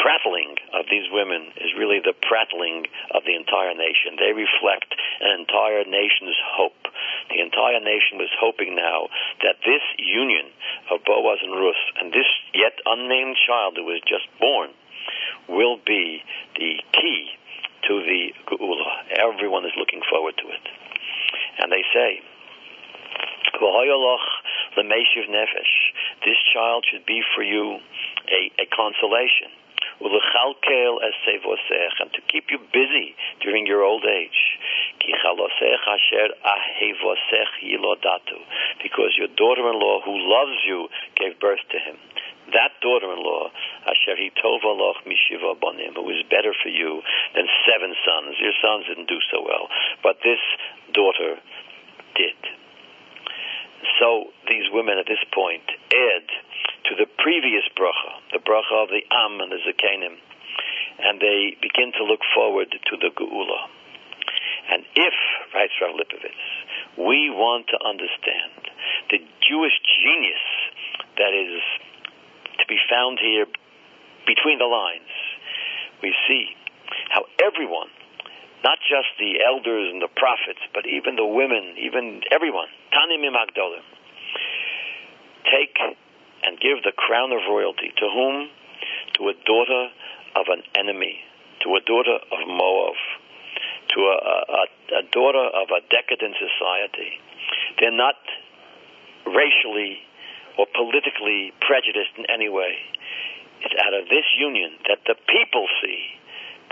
prattling 0.06 0.54
of 0.78 0.86
these 0.86 1.10
women 1.10 1.50
is 1.58 1.74
really 1.74 1.98
the 1.98 2.14
prattling 2.14 2.86
of 3.10 3.26
the 3.26 3.34
entire 3.34 3.74
nation. 3.74 4.22
They 4.22 4.38
reflect 4.38 4.94
an 5.18 5.42
entire 5.42 5.82
nation's 5.82 6.38
hope. 6.46 6.78
The 7.34 7.42
entire 7.42 7.82
nation 7.82 8.22
was 8.22 8.30
hoping 8.38 8.78
now 8.78 9.10
that 9.42 9.58
this 9.66 9.82
union 9.98 10.54
of 10.94 11.02
Boaz 11.10 11.42
and 11.42 11.58
Ruth 11.58 11.82
and 11.98 12.14
this 12.14 12.30
yet 12.54 12.78
unnamed 12.86 13.34
child 13.50 13.82
who 13.82 13.90
was 13.90 13.98
just 14.06 14.30
born 14.38 14.70
will 15.50 15.82
be 15.82 16.22
the 16.54 16.86
key 16.94 17.34
to 17.90 17.94
the 18.06 18.30
Geula. 18.46 19.10
Everyone 19.10 19.66
is 19.66 19.74
looking 19.74 20.06
forward 20.06 20.38
to 20.38 20.54
it. 20.54 20.66
And 21.58 21.74
they 21.74 21.82
say, 21.90 22.22
this 26.22 26.38
child 26.54 26.86
should 26.86 27.06
be 27.10 27.26
for 27.34 27.42
you 27.42 27.82
a, 28.30 28.54
a 28.62 28.66
consolation 28.70 29.50
and 32.00 32.12
to 32.14 32.22
keep 32.32 32.52
you 32.52 32.60
busy 32.74 33.16
during 33.42 33.66
your 33.66 33.84
old 33.84 34.06
age. 34.06 34.60
Because 38.84 39.12
your 39.18 39.28
daughter-in-law 39.28 40.02
who 40.06 40.16
loves 40.18 40.58
you 40.68 40.88
gave 41.16 41.40
birth 41.40 41.64
to 41.72 41.80
him. 41.80 41.98
That 42.54 42.78
daughter-in-law, 42.82 43.50
Asher 43.90 44.16
Hitovaloch 44.18 45.02
Mishiva 45.10 45.58
Bonim, 45.58 45.96
who 45.96 46.04
was 46.04 46.24
better 46.30 46.54
for 46.62 46.70
you 46.70 47.02
than 47.34 47.48
seven 47.66 47.96
sons. 48.06 48.38
Your 48.40 48.54
sons 48.62 48.86
didn't 48.88 49.10
do 49.10 49.20
so 49.32 49.42
well, 49.42 49.68
but 50.04 50.18
this 50.24 50.40
daughter 50.94 51.42
did. 52.16 52.38
So 54.00 54.32
these 54.48 54.68
women 54.72 54.98
at 54.98 55.06
this 55.06 55.22
point 55.34 55.64
add 55.92 56.28
to 56.90 56.96
the 56.96 57.08
previous 57.22 57.64
bracha, 57.78 58.22
the 58.32 58.40
bracha 58.40 58.84
of 58.84 58.90
the 58.90 59.04
Am 59.12 59.42
and 59.42 59.52
the 59.52 59.62
Zakanim, 59.66 60.18
and 61.00 61.20
they 61.20 61.58
begin 61.62 61.92
to 61.98 62.04
look 62.04 62.22
forward 62.34 62.72
to 62.72 62.94
the 62.98 63.12
Geula. 63.12 63.70
And 64.72 64.84
if, 64.96 65.14
writes 65.54 65.74
Rav 65.82 65.94
Lipovitz, 65.94 66.46
we 66.98 67.30
want 67.30 67.68
to 67.70 67.78
understand 67.86 68.72
the 69.12 69.20
Jewish 69.46 69.78
genius 70.02 70.46
that 71.18 71.34
is 71.34 71.62
to 72.60 72.66
be 72.68 72.78
found 72.90 73.20
here 73.22 73.46
between 74.26 74.58
the 74.58 74.66
lines, 74.66 75.12
we 76.02 76.14
see 76.28 76.50
how 77.10 77.26
everyone, 77.44 77.90
not 78.66 78.82
just 78.82 79.14
the 79.22 79.46
elders 79.46 79.94
and 79.94 80.02
the 80.02 80.10
prophets, 80.10 80.66
but 80.74 80.90
even 80.90 81.14
the 81.16 81.26
women, 81.26 81.78
even 81.78 82.26
everyone, 82.34 82.66
Tanim 82.90 83.22
Magdolim, 83.30 83.86
take 85.46 85.78
and 86.42 86.58
give 86.58 86.82
the 86.82 86.92
crown 86.98 87.30
of 87.30 87.46
royalty 87.46 87.94
to 87.94 88.06
whom? 88.10 88.50
To 89.22 89.30
a 89.30 89.36
daughter 89.46 89.94
of 90.36 90.50
an 90.50 90.66
enemy, 90.74 91.22
to 91.62 91.78
a 91.78 91.82
daughter 91.86 92.18
of 92.18 92.40
Moab, 92.50 92.98
to 93.94 94.00
a, 94.02 94.18
a, 94.18 94.64
a 95.00 95.04
daughter 95.14 95.46
of 95.46 95.70
a 95.70 95.86
decadent 95.94 96.34
society. 96.42 97.22
They're 97.80 97.96
not 97.96 98.18
racially 99.30 100.02
or 100.58 100.66
politically 100.74 101.54
prejudiced 101.62 102.18
in 102.18 102.26
any 102.34 102.50
way. 102.50 102.74
It's 103.62 103.78
out 103.78 103.94
of 103.94 104.10
this 104.10 104.26
union 104.38 104.74
that 104.90 105.06
the 105.06 105.16
people 105.30 105.68
see 105.82 106.18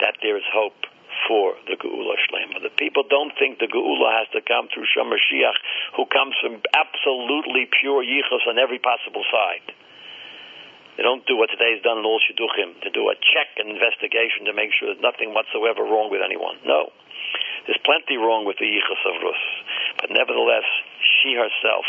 that 0.02 0.18
there 0.22 0.38
is 0.38 0.44
hope 0.52 0.90
for 1.28 1.56
the 1.68 1.76
Geula 1.76 2.16
Shlema. 2.28 2.62
The 2.62 2.74
people 2.76 3.04
don't 3.10 3.32
think 3.40 3.60
the 3.60 3.72
Geula 3.72 4.10
has 4.24 4.30
to 4.36 4.42
come 4.42 4.68
through 4.72 4.88
Shemashiach, 4.92 5.58
who 5.96 6.06
comes 6.08 6.36
from 6.42 6.62
absolutely 6.74 7.68
pure 7.82 8.04
yichus 8.04 8.44
on 8.48 8.60
every 8.60 8.80
possible 8.80 9.24
side. 9.32 9.74
They 10.98 11.02
don't 11.02 11.26
do 11.26 11.34
what 11.38 11.50
today 11.50 11.74
today's 11.74 11.82
done 11.82 11.98
in 11.98 12.06
all 12.06 12.22
shidduchim, 12.22 12.86
to 12.86 12.90
do 12.94 13.10
a 13.10 13.18
check 13.18 13.58
and 13.58 13.74
investigation 13.74 14.46
to 14.46 14.54
make 14.54 14.70
sure 14.78 14.94
there's 14.94 15.02
nothing 15.02 15.34
whatsoever 15.34 15.82
wrong 15.82 16.14
with 16.14 16.22
anyone. 16.22 16.62
No. 16.66 16.94
There's 17.66 17.82
plenty 17.82 18.20
wrong 18.20 18.46
with 18.46 18.62
the 18.62 18.70
yichus 18.70 19.02
of 19.10 19.18
Rus. 19.24 19.44
But 19.98 20.12
nevertheless, 20.12 20.68
she 21.02 21.34
herself 21.34 21.88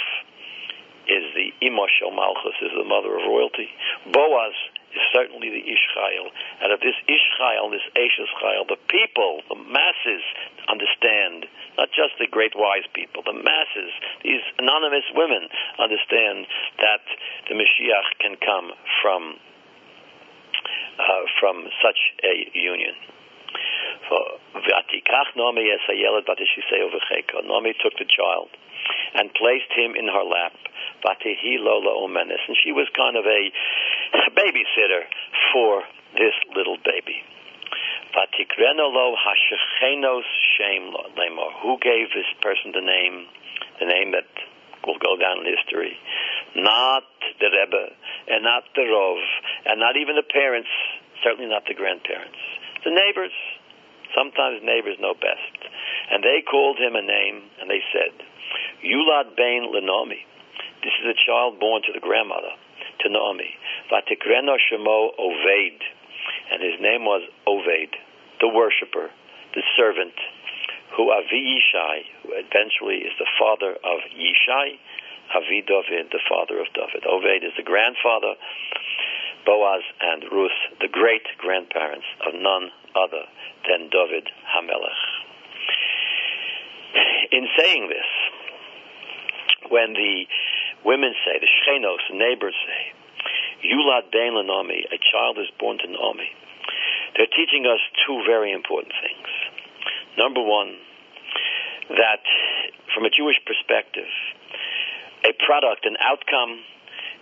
is 1.05 1.25
the 1.37 1.53
Imosh 1.61 2.01
Malchus, 2.01 2.57
is 2.65 2.73
the 2.73 2.89
mother 2.89 3.13
of 3.13 3.29
royalty. 3.29 3.69
Boaz 4.09 4.57
is 4.95 5.03
certainly 5.13 5.51
the 5.51 5.65
Ish 5.67 5.85
Chayil. 5.95 6.31
And 6.63 6.73
of 6.73 6.81
this 6.81 6.97
Ish 7.07 7.27
Chayil, 7.39 7.71
this 7.71 7.85
Ashes 7.99 8.31
Chayil, 8.39 8.67
the 8.71 8.81
people, 8.89 9.43
the 9.51 9.59
masses 9.59 10.25
understand, 10.71 11.47
not 11.77 11.91
just 11.91 12.15
the 12.19 12.31
great 12.31 12.55
wise 12.55 12.87
people, 12.95 13.23
the 13.27 13.35
masses, 13.35 13.93
these 14.23 14.43
anonymous 14.59 15.07
women 15.15 15.51
understand 15.79 16.47
that 16.79 17.05
the 17.51 17.55
Mashiach 17.55 18.09
can 18.23 18.39
come 18.39 18.73
from 19.03 19.37
uh, 20.95 21.27
from 21.41 21.67
such 21.83 21.99
a 22.23 22.51
union. 22.55 22.95
Naomi 27.45 27.75
took 27.83 27.97
the 27.99 28.05
child 28.05 28.49
and 29.15 29.33
placed 29.35 29.71
him 29.73 29.95
in 29.97 30.09
her 30.09 30.25
lap. 30.25 30.53
And 31.05 32.57
she 32.63 32.73
was 32.73 32.89
kind 32.97 33.17
of 33.17 33.25
a 33.27 33.51
babysitter 34.35 35.05
for 35.53 35.83
this 36.17 36.35
little 36.57 36.77
baby. 36.85 37.23
Who 41.63 41.79
gave 41.79 42.13
this 42.15 42.31
person 42.41 42.73
the 42.73 42.81
name, 42.81 43.27
the 43.81 43.87
name 43.87 44.13
that 44.13 44.29
will 44.87 44.99
go 44.99 45.17
down 45.17 45.39
in 45.41 45.47
history? 45.47 45.97
Not 46.57 47.05
the 47.41 47.51
Rebbe, 47.51 47.93
and 48.29 48.45
not 48.45 48.65
the 48.75 48.83
Rov, 48.83 49.21
and 49.67 49.81
not 49.81 49.97
even 49.97 50.17
the 50.17 50.23
parents, 50.23 50.69
certainly 51.23 51.51
not 51.51 51.67
the 51.67 51.75
grandparents. 51.75 52.39
The 52.85 52.91
neighbors. 52.91 53.33
Sometimes 54.15 54.63
neighbors 54.63 54.97
know 55.01 55.15
best. 55.15 55.59
And 56.11 56.23
they 56.23 56.43
called 56.47 56.79
him 56.79 56.95
a 56.95 57.03
name, 57.03 57.43
and 57.61 57.69
they 57.69 57.83
said, 57.93 58.15
Yulad 58.85 59.37
Bain 59.37 59.69
Lenomi. 59.75 60.23
This 60.83 60.95
is 61.03 61.09
a 61.11 61.19
child 61.27 61.59
born 61.59 61.83
to 61.87 61.93
the 61.93 62.01
grandmother, 62.01 62.53
to 63.01 63.09
Naomi. 63.09 63.57
Vatikreno 63.91 64.57
Shemo 64.61 65.17
Oved. 65.19 65.81
And 66.53 66.63
his 66.63 66.81
name 66.81 67.05
was 67.05 67.23
Oved, 67.49 67.97
the 68.41 68.49
worshiper, 68.49 69.11
the 69.55 69.63
servant, 69.77 70.15
who 70.97 71.11
Avi 71.11 71.59
Yishai, 71.59 72.05
who 72.23 72.37
eventually 72.37 73.03
is 73.03 73.13
the 73.19 73.27
father 73.41 73.73
of 73.73 73.99
Yishai, 74.13 74.79
Avi 75.35 75.65
David, 75.67 76.13
the 76.13 76.23
father 76.29 76.61
of 76.61 76.69
David. 76.77 77.03
Oved 77.09 77.43
is 77.43 77.57
the 77.57 77.65
grandfather, 77.65 78.37
Boaz 79.45 79.83
and 80.01 80.25
Ruth, 80.33 80.59
the 80.81 80.89
great 80.89 81.25
grandparents 81.39 82.07
of 82.27 82.35
none 82.35 82.71
other 82.97 83.25
than 83.69 83.91
David 83.91 84.29
Hamelech. 84.49 85.03
In 87.33 87.49
saying 87.59 87.89
this, 87.89 88.11
when 89.71 89.93
the 89.93 90.27
women 90.85 91.15
say, 91.25 91.39
the 91.41 91.49
Shechenos, 91.49 92.03
the 92.11 92.17
neighbors 92.17 92.55
say, 92.67 92.93
Yulad 93.65 94.13
Ben 94.13 94.35
Naomi, 94.35 94.85
a 94.93 94.99
child 95.01 95.39
is 95.39 95.51
born 95.59 95.79
to 95.79 95.89
Naomi, 95.89 96.31
they're 97.17 97.31
teaching 97.31 97.65
us 97.67 97.81
two 98.07 98.23
very 98.27 98.53
important 98.53 98.93
things. 99.01 99.29
Number 100.19 100.43
one, 100.43 100.77
that 101.91 102.23
from 102.95 103.05
a 103.05 103.11
Jewish 103.11 103.41
perspective, 103.47 104.09
a 105.25 105.33
product, 105.45 105.87
an 105.87 105.97
outcome, 106.01 106.61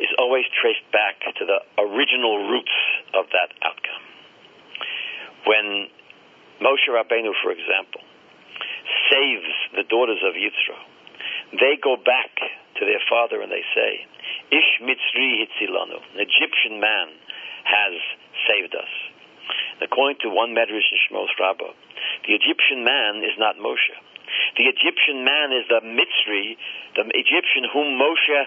is 0.03 0.11
always 0.19 0.43
traced 0.59 0.83
back 0.91 1.23
to 1.23 1.43
the 1.47 1.63
original 1.79 2.51
roots 2.51 2.75
of 3.15 3.31
that 3.31 3.55
outcome. 3.63 4.03
When 5.47 5.87
Moshe 6.59 6.91
Rabbeinu, 6.91 7.31
for 7.39 7.55
example, 7.55 8.03
saves 9.11 9.55
the 9.79 9.87
daughters 9.87 10.19
of 10.27 10.35
Yisro, 10.35 10.79
they 11.55 11.79
go 11.79 11.95
back 11.95 12.35
to 12.79 12.83
their 12.83 13.03
father 13.07 13.43
and 13.43 13.51
they 13.51 13.63
say, 13.75 14.03
Ish 14.51 14.83
Mitzri 14.83 15.47
Hitzilanu, 15.47 16.03
an 16.15 16.19
Egyptian 16.19 16.83
man 16.83 17.15
has 17.63 17.95
saved 18.51 18.75
us. 18.75 18.91
According 19.83 20.19
to 20.23 20.31
one 20.31 20.55
Medrash 20.55 20.87
in 20.91 20.99
Shmos 21.07 21.31
Rabbah, 21.39 21.75
the 22.27 22.35
Egyptian 22.35 22.83
man 22.83 23.23
is 23.23 23.39
not 23.39 23.57
Moshe. 23.59 23.95
The 24.57 24.67
Egyptian 24.67 25.25
man 25.25 25.53
is 25.53 25.67
the 25.69 25.83
Mitzri, 25.83 26.57
the 26.95 27.07
Egyptian 27.15 27.71
whom 27.73 27.99
Moshe 27.99 28.47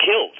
killed. 0.00 0.36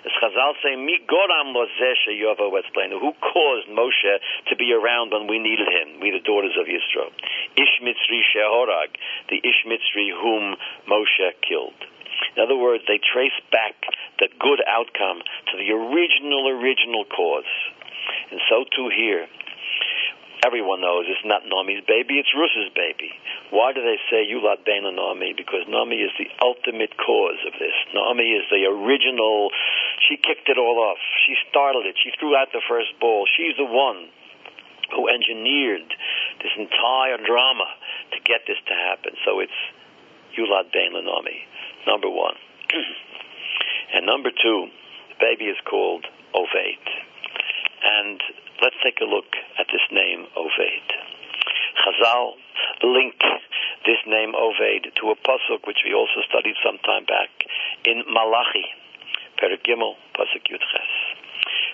As 0.00 0.12
Chazal 0.16 0.54
say, 0.64 0.76
Mi 0.76 0.98
goram 1.06 1.52
who 1.52 3.12
caused 3.20 3.68
Moshe 3.68 4.14
to 4.48 4.56
be 4.56 4.72
around 4.72 5.12
when 5.12 5.26
we 5.26 5.38
needed 5.38 5.68
him, 5.68 6.00
we 6.00 6.10
the 6.10 6.24
daughters 6.24 6.56
of 6.58 6.66
Yisro. 6.66 7.12
Ish 7.56 7.80
Mitzri 7.82 8.22
Shehorag, 8.32 8.96
the 9.28 9.36
Ish 9.44 9.64
Mitzri 9.68 10.08
whom 10.10 10.56
Moshe 10.88 11.32
killed. 11.46 11.76
In 12.36 12.42
other 12.42 12.56
words, 12.56 12.84
they 12.88 12.98
trace 12.98 13.36
back 13.52 13.74
the 14.18 14.28
good 14.40 14.60
outcome 14.66 15.20
to 15.52 15.56
the 15.56 15.70
original, 15.72 16.48
original 16.48 17.04
cause. 17.04 17.48
And 18.30 18.40
so 18.48 18.64
too 18.64 18.88
here 18.88 19.26
everyone 20.44 20.80
knows 20.80 21.04
it's 21.08 21.24
not 21.24 21.44
Nomi's 21.44 21.84
baby, 21.84 22.16
it's 22.16 22.32
Rus's 22.32 22.72
baby. 22.72 23.12
Why 23.50 23.72
do 23.72 23.84
they 23.84 24.00
say 24.08 24.24
Yulat 24.24 24.64
Bena 24.64 24.92
Naomi? 24.92 25.34
Because 25.36 25.68
Naomi 25.68 26.00
is 26.00 26.12
the 26.16 26.28
ultimate 26.40 26.96
cause 26.96 27.40
of 27.44 27.52
this. 27.60 27.76
Naomi 27.92 28.32
is 28.32 28.44
the 28.48 28.64
original, 28.64 29.50
she 30.08 30.16
kicked 30.16 30.48
it 30.48 30.58
all 30.58 30.78
off. 30.80 30.98
She 31.26 31.36
started 31.48 31.86
it. 31.86 31.96
She 32.02 32.10
threw 32.18 32.36
out 32.36 32.48
the 32.52 32.62
first 32.68 32.98
ball. 33.00 33.26
She's 33.36 33.56
the 33.56 33.68
one 33.68 34.08
who 34.94 35.08
engineered 35.08 35.86
this 36.42 36.52
entire 36.56 37.18
drama 37.22 37.68
to 38.12 38.18
get 38.24 38.42
this 38.46 38.58
to 38.66 38.74
happen. 38.74 39.14
So 39.24 39.40
it's 39.40 39.60
Yulat 40.36 40.72
Ben 40.72 40.92
Naomi, 40.92 41.46
number 41.86 42.10
one. 42.10 42.34
and 43.94 44.06
number 44.06 44.30
two, 44.30 44.68
the 45.10 45.16
baby 45.20 45.46
is 45.46 45.58
called 45.68 46.06
Oved. 46.34 46.86
And 47.82 48.20
Let's 48.60 48.76
take 48.84 49.00
a 49.00 49.08
look 49.08 49.32
at 49.58 49.72
this 49.72 49.80
name 49.90 50.28
Oved. 50.36 50.88
Chazal 51.80 52.36
link 52.84 53.16
this 53.88 53.96
name 54.06 54.36
Oved 54.36 54.84
to 55.00 55.04
a 55.08 55.16
pasuk 55.16 55.64
which 55.66 55.80
we 55.80 55.94
also 55.96 56.20
studied 56.28 56.56
some 56.60 56.76
time 56.84 57.06
back 57.08 57.30
in 57.86 58.04
Malachi, 58.04 58.68
Pasuk 59.40 60.44
Yudches. 60.52 60.92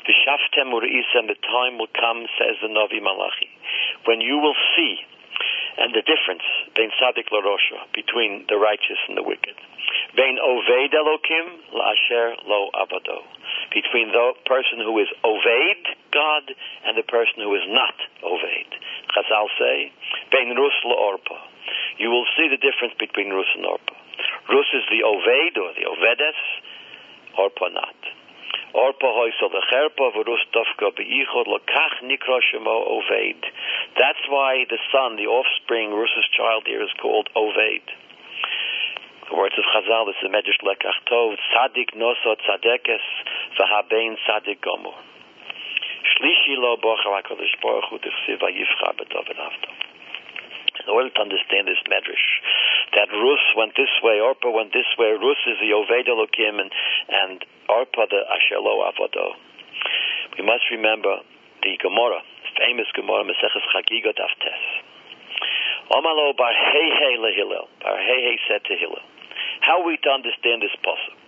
V'shaftem 0.06 0.70
the 0.70 1.34
time 1.42 1.78
will 1.78 1.90
come, 1.98 2.26
says 2.38 2.56
the 2.62 2.68
Navi 2.68 3.02
Malachi, 3.02 3.50
when 4.06 4.20
you 4.20 4.38
will 4.38 4.54
see, 4.76 4.98
and 5.78 5.92
the 5.92 6.02
difference 6.02 6.46
between 6.68 6.90
Sadik 6.98 7.26
Larosha, 7.30 7.84
between 7.92 8.46
the 8.48 8.56
righteous 8.56 8.98
and 9.08 9.16
the 9.16 9.22
wicked. 9.22 9.54
Bein 10.16 10.38
Oved 10.38 10.94
Elokim, 10.94 11.74
La'asher 11.74 12.36
Lo 12.46 12.70
Abado 12.72 13.26
between 13.72 14.08
the 14.08 14.32
person 14.46 14.80
who 14.80 14.96
is 14.98 15.10
Oved, 15.24 15.84
God, 16.12 16.44
and 16.86 16.96
the 16.96 17.04
person 17.04 17.42
who 17.42 17.54
is 17.54 17.66
not 17.68 17.94
Oved. 18.22 18.70
Chazal 19.12 19.46
say, 19.58 19.92
Ben 20.30 20.54
Rus 20.56 20.76
Orpa. 20.86 21.38
You 21.98 22.10
will 22.10 22.26
see 22.36 22.48
the 22.48 22.60
difference 22.60 22.94
between 22.98 23.30
Rus 23.30 23.48
and 23.56 23.64
Orpa. 23.64 23.94
Rus 24.48 24.68
is 24.72 24.84
the 24.88 25.02
Oved 25.04 25.54
or 25.60 25.74
the 25.74 25.84
Ovedes, 25.84 26.40
Orpa 27.36 27.72
not. 27.72 28.00
Orpa 28.74 29.08
hoysel 29.08 29.52
the 29.52 29.62
cherpa 29.72 30.12
v'rus 30.12 30.44
be'ichod 30.96 31.46
lokach 31.46 32.00
nikra 32.02 32.40
Oved. 32.66 33.44
That's 33.96 34.24
why 34.28 34.64
the 34.68 34.78
son, 34.92 35.16
the 35.16 35.26
offspring, 35.26 35.92
Rus's 35.92 36.28
child 36.36 36.64
here 36.66 36.82
is 36.82 36.92
called 37.00 37.28
Oved. 37.36 37.84
The 39.28 39.34
words 39.34 39.54
of 39.58 39.64
Chazal, 39.64 40.06
this 40.06 40.16
is 40.22 40.30
Medrash 40.30 40.62
Lekach 40.62 40.98
Tov, 41.10 41.36
Tzadik 41.50 41.96
noso 41.96 42.36
tzadekes, 42.36 43.04
v'habein 43.58 44.16
tzadik 44.22 44.60
gomor. 44.60 44.94
Shlishi 46.14 46.56
lo 46.56 46.76
bocha 46.76 47.10
HaKadosh 47.10 47.60
Baruch 47.60 47.90
Hu 47.90 47.98
tichsiv 47.98 48.38
b'tov. 48.38 49.26
In 50.78 50.88
order 50.92 51.10
to 51.10 51.20
understand 51.20 51.66
this 51.66 51.82
Medrash, 51.90 52.28
that 52.94 53.08
Rus 53.10 53.44
went 53.56 53.74
this 53.76 53.90
way, 54.02 54.22
Orpa 54.22 54.52
went 54.52 54.72
this 54.72 54.88
way, 54.98 55.16
Rus 55.16 55.40
is 55.46 55.58
the 55.58 55.74
Oved 55.74 56.06
Elokim, 56.06 56.60
and, 56.60 56.70
and 57.08 57.44
Orpa 57.68 58.06
the 58.08 58.22
Asher 58.30 58.60
Lo 58.60 58.86
Avodo. 58.86 59.34
We 60.38 60.44
must 60.44 60.70
remember 60.70 61.18
the 61.62 61.74
Gemara, 61.82 62.20
famous 62.58 62.86
Gemara, 62.94 63.24
Maseches 63.24 63.64
Chagigot 63.74 64.20
Aftes. 64.20 64.62
Omalo 65.90 66.36
bar 66.36 66.52
Hei 66.52 66.88
Hei 66.94 67.14
lehillel. 67.18 67.66
Bar 67.82 67.96
Hei 67.96 68.20
Hei 68.26 68.36
said 68.48 68.64
to 68.64 68.74
Hillel, 68.76 69.02
how 69.60 69.82
are 69.82 69.86
we 69.86 69.96
to 69.96 70.10
understand 70.10 70.62
this 70.62 70.74
pasuk? 70.84 71.18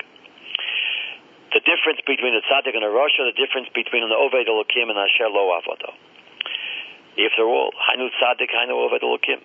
The 1.55 1.61
difference 1.65 2.01
between 2.05 2.37
the 2.37 2.45
tzaddik 2.45 2.77
and 2.77 2.85
the 2.85 2.93
rasha, 2.93 3.25
the 3.25 3.35
difference 3.35 3.69
between 3.73 4.05
an 4.05 4.13
oved 4.13 4.47
elokim 4.47 4.93
and 4.93 4.99
asher 4.99 5.33
lo 5.33 5.49
avodo. 5.57 5.97
If 7.17 7.33
they're 7.37 7.49
all 7.49 7.73
hainu 7.73 8.11
tzaddik, 8.21 8.53
hainu 8.53 8.77
oved 8.77 9.01
elokim, 9.01 9.41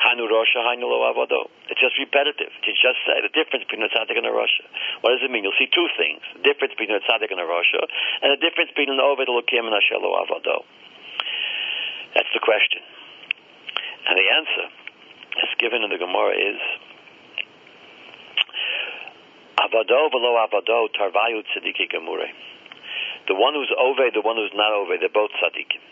hainu 0.00 0.24
rasha, 0.30 0.64
hainu 0.64 0.88
lo 0.88 1.04
avodo. 1.04 1.50
It's 1.68 1.80
just 1.80 1.98
repetitive. 1.98 2.48
To 2.48 2.70
just 2.72 2.98
say 3.04 3.20
the 3.20 3.32
difference 3.32 3.68
between 3.68 3.84
the 3.84 3.92
tzaddik 3.92 4.16
and 4.16 4.24
the 4.24 4.32
rasha. 4.32 4.64
What 5.04 5.12
does 5.12 5.22
it 5.24 5.30
mean? 5.30 5.44
You'll 5.44 5.58
see 5.58 5.68
two 5.68 5.88
things: 5.98 6.22
the 6.36 6.44
difference 6.46 6.72
between 6.78 6.96
the 6.96 7.04
tzaddik 7.04 7.28
and 7.28 7.40
the 7.40 7.48
rasha, 7.48 7.82
and 8.24 8.32
the 8.32 8.40
difference 8.40 8.72
between 8.72 8.90
an 8.94 9.00
oved 9.02 9.28
elokim 9.28 9.68
and 9.68 9.74
asher 9.76 10.00
lo 10.00 10.16
avodo. 10.16 10.64
That's 12.14 12.32
the 12.32 12.40
question. 12.40 12.80
And 14.08 14.18
the 14.18 14.28
answer, 14.28 14.66
as 15.42 15.50
given 15.58 15.82
in 15.82 15.90
the 15.90 15.98
Gemara, 15.98 16.34
is 16.36 16.60
Avado 19.62 20.10
v'lo 20.10 20.42
avado 20.42 20.88
tarvayu 20.90 21.44
tzadiki 21.54 21.88
gemure. 21.88 22.26
The 23.28 23.34
one 23.34 23.54
who's 23.54 23.70
ove, 23.78 24.12
the 24.12 24.20
one 24.20 24.36
who's 24.36 24.50
not 24.54 24.72
ove, 24.72 24.98
they're 24.98 25.08
both 25.08 25.30
tzadikim. 25.38 25.91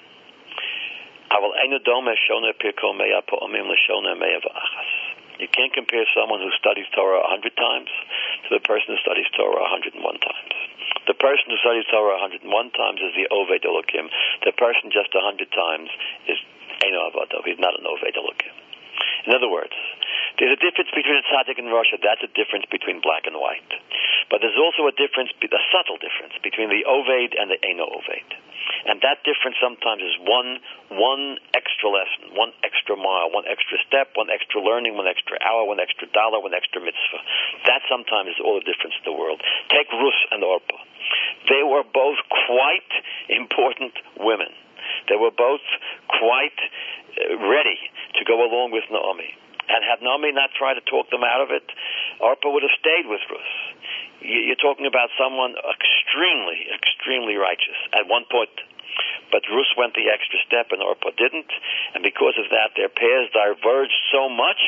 You 5.40 5.48
can't 5.48 5.72
compare 5.72 6.04
someone 6.12 6.44
who 6.44 6.52
studies 6.60 6.84
Torah 6.92 7.24
a 7.24 7.30
hundred 7.32 7.56
times 7.56 7.88
to 8.44 8.48
the 8.52 8.60
person 8.60 8.92
who 8.92 9.00
studies 9.00 9.24
Torah 9.38 9.64
a 9.64 9.70
hundred 9.72 9.94
and 9.96 10.04
one 10.04 10.20
times. 10.20 10.52
The 11.08 11.16
person 11.16 11.48
who 11.48 11.56
studies 11.64 11.88
Torah 11.88 12.18
a 12.18 12.20
hundred 12.20 12.44
and 12.44 12.52
one 12.52 12.68
times 12.76 13.00
is 13.00 13.16
the 13.16 13.24
Oved 13.32 13.64
Elokim. 13.64 14.12
The 14.44 14.52
person 14.52 14.92
just 14.92 15.16
a 15.16 15.22
hundred 15.24 15.48
times 15.48 15.88
is 16.28 16.36
Eno 16.84 17.08
Avado. 17.08 17.40
He's 17.48 17.62
not 17.62 17.72
an 17.72 17.88
Oved 17.88 18.12
Elokim. 18.12 18.59
In 19.26 19.34
other 19.36 19.48
words, 19.48 19.74
there's 20.38 20.56
a 20.56 20.60
difference 20.60 20.90
between 20.94 21.20
a 21.20 21.24
tzaddik 21.28 21.60
and 21.60 21.68
rasha. 21.68 22.00
That's 22.00 22.24
a 22.24 22.32
difference 22.32 22.64
between 22.70 23.04
black 23.04 23.28
and 23.28 23.36
white. 23.36 23.66
But 24.30 24.40
there's 24.40 24.56
also 24.56 24.86
a 24.86 24.94
difference, 24.94 25.34
a 25.36 25.62
subtle 25.74 25.98
difference 25.98 26.38
between 26.40 26.70
the 26.70 26.86
oved 26.86 27.34
and 27.34 27.50
the 27.50 27.58
eno 27.60 27.84
oved. 27.90 28.30
And 28.86 29.02
that 29.02 29.20
difference 29.26 29.58
sometimes 29.60 30.00
is 30.00 30.16
one 30.22 30.62
one 30.88 31.38
extra 31.52 31.90
lesson, 31.90 32.32
one 32.32 32.52
extra 32.64 32.96
mile, 32.96 33.28
one 33.34 33.44
extra 33.44 33.76
step, 33.84 34.14
one 34.14 34.30
extra 34.30 34.62
learning, 34.62 34.96
one 34.96 35.10
extra 35.10 35.36
hour, 35.42 35.66
one 35.66 35.80
extra 35.80 36.06
dollar, 36.14 36.40
one 36.40 36.54
extra 36.54 36.80
mitzvah. 36.80 37.22
That 37.66 37.82
sometimes 37.90 38.32
is 38.32 38.40
all 38.40 38.56
the 38.56 38.64
difference 38.64 38.96
in 39.02 39.04
the 39.04 39.16
world. 39.16 39.42
Take 39.68 39.90
Rus 39.92 40.18
and 40.30 40.40
Orpa. 40.42 40.78
They 41.48 41.62
were 41.66 41.84
both 41.84 42.18
quite 42.28 42.92
important 43.28 43.92
women. 44.16 44.54
They 45.10 45.18
were 45.18 45.34
both 45.34 45.66
quite 46.06 46.54
uh, 47.18 47.36
ready 47.50 47.78
to 48.14 48.22
go 48.22 48.38
along 48.46 48.70
with 48.70 48.86
Naomi. 48.94 49.34
And 49.70 49.82
had 49.82 50.02
Naomi 50.02 50.30
not 50.30 50.54
tried 50.54 50.78
to 50.78 50.84
talk 50.86 51.10
them 51.10 51.26
out 51.26 51.42
of 51.42 51.50
it, 51.50 51.66
Orpah 52.22 52.50
would 52.50 52.62
have 52.62 52.74
stayed 52.78 53.06
with 53.10 53.22
Ruth. 53.26 53.54
You're 54.22 54.58
talking 54.62 54.86
about 54.86 55.10
someone 55.18 55.54
extremely, 55.58 56.70
extremely 56.70 57.34
righteous 57.34 57.78
at 57.94 58.06
one 58.06 58.26
point. 58.30 58.54
But 59.30 59.46
Ruth 59.46 59.70
went 59.78 59.94
the 59.94 60.10
extra 60.10 60.42
step 60.42 60.74
and 60.74 60.82
Orpah 60.82 61.14
didn't. 61.14 61.50
And 61.94 62.02
because 62.02 62.34
of 62.34 62.50
that, 62.50 62.74
their 62.74 62.90
paths 62.90 63.30
diverged 63.30 63.94
so 64.10 64.26
much 64.26 64.58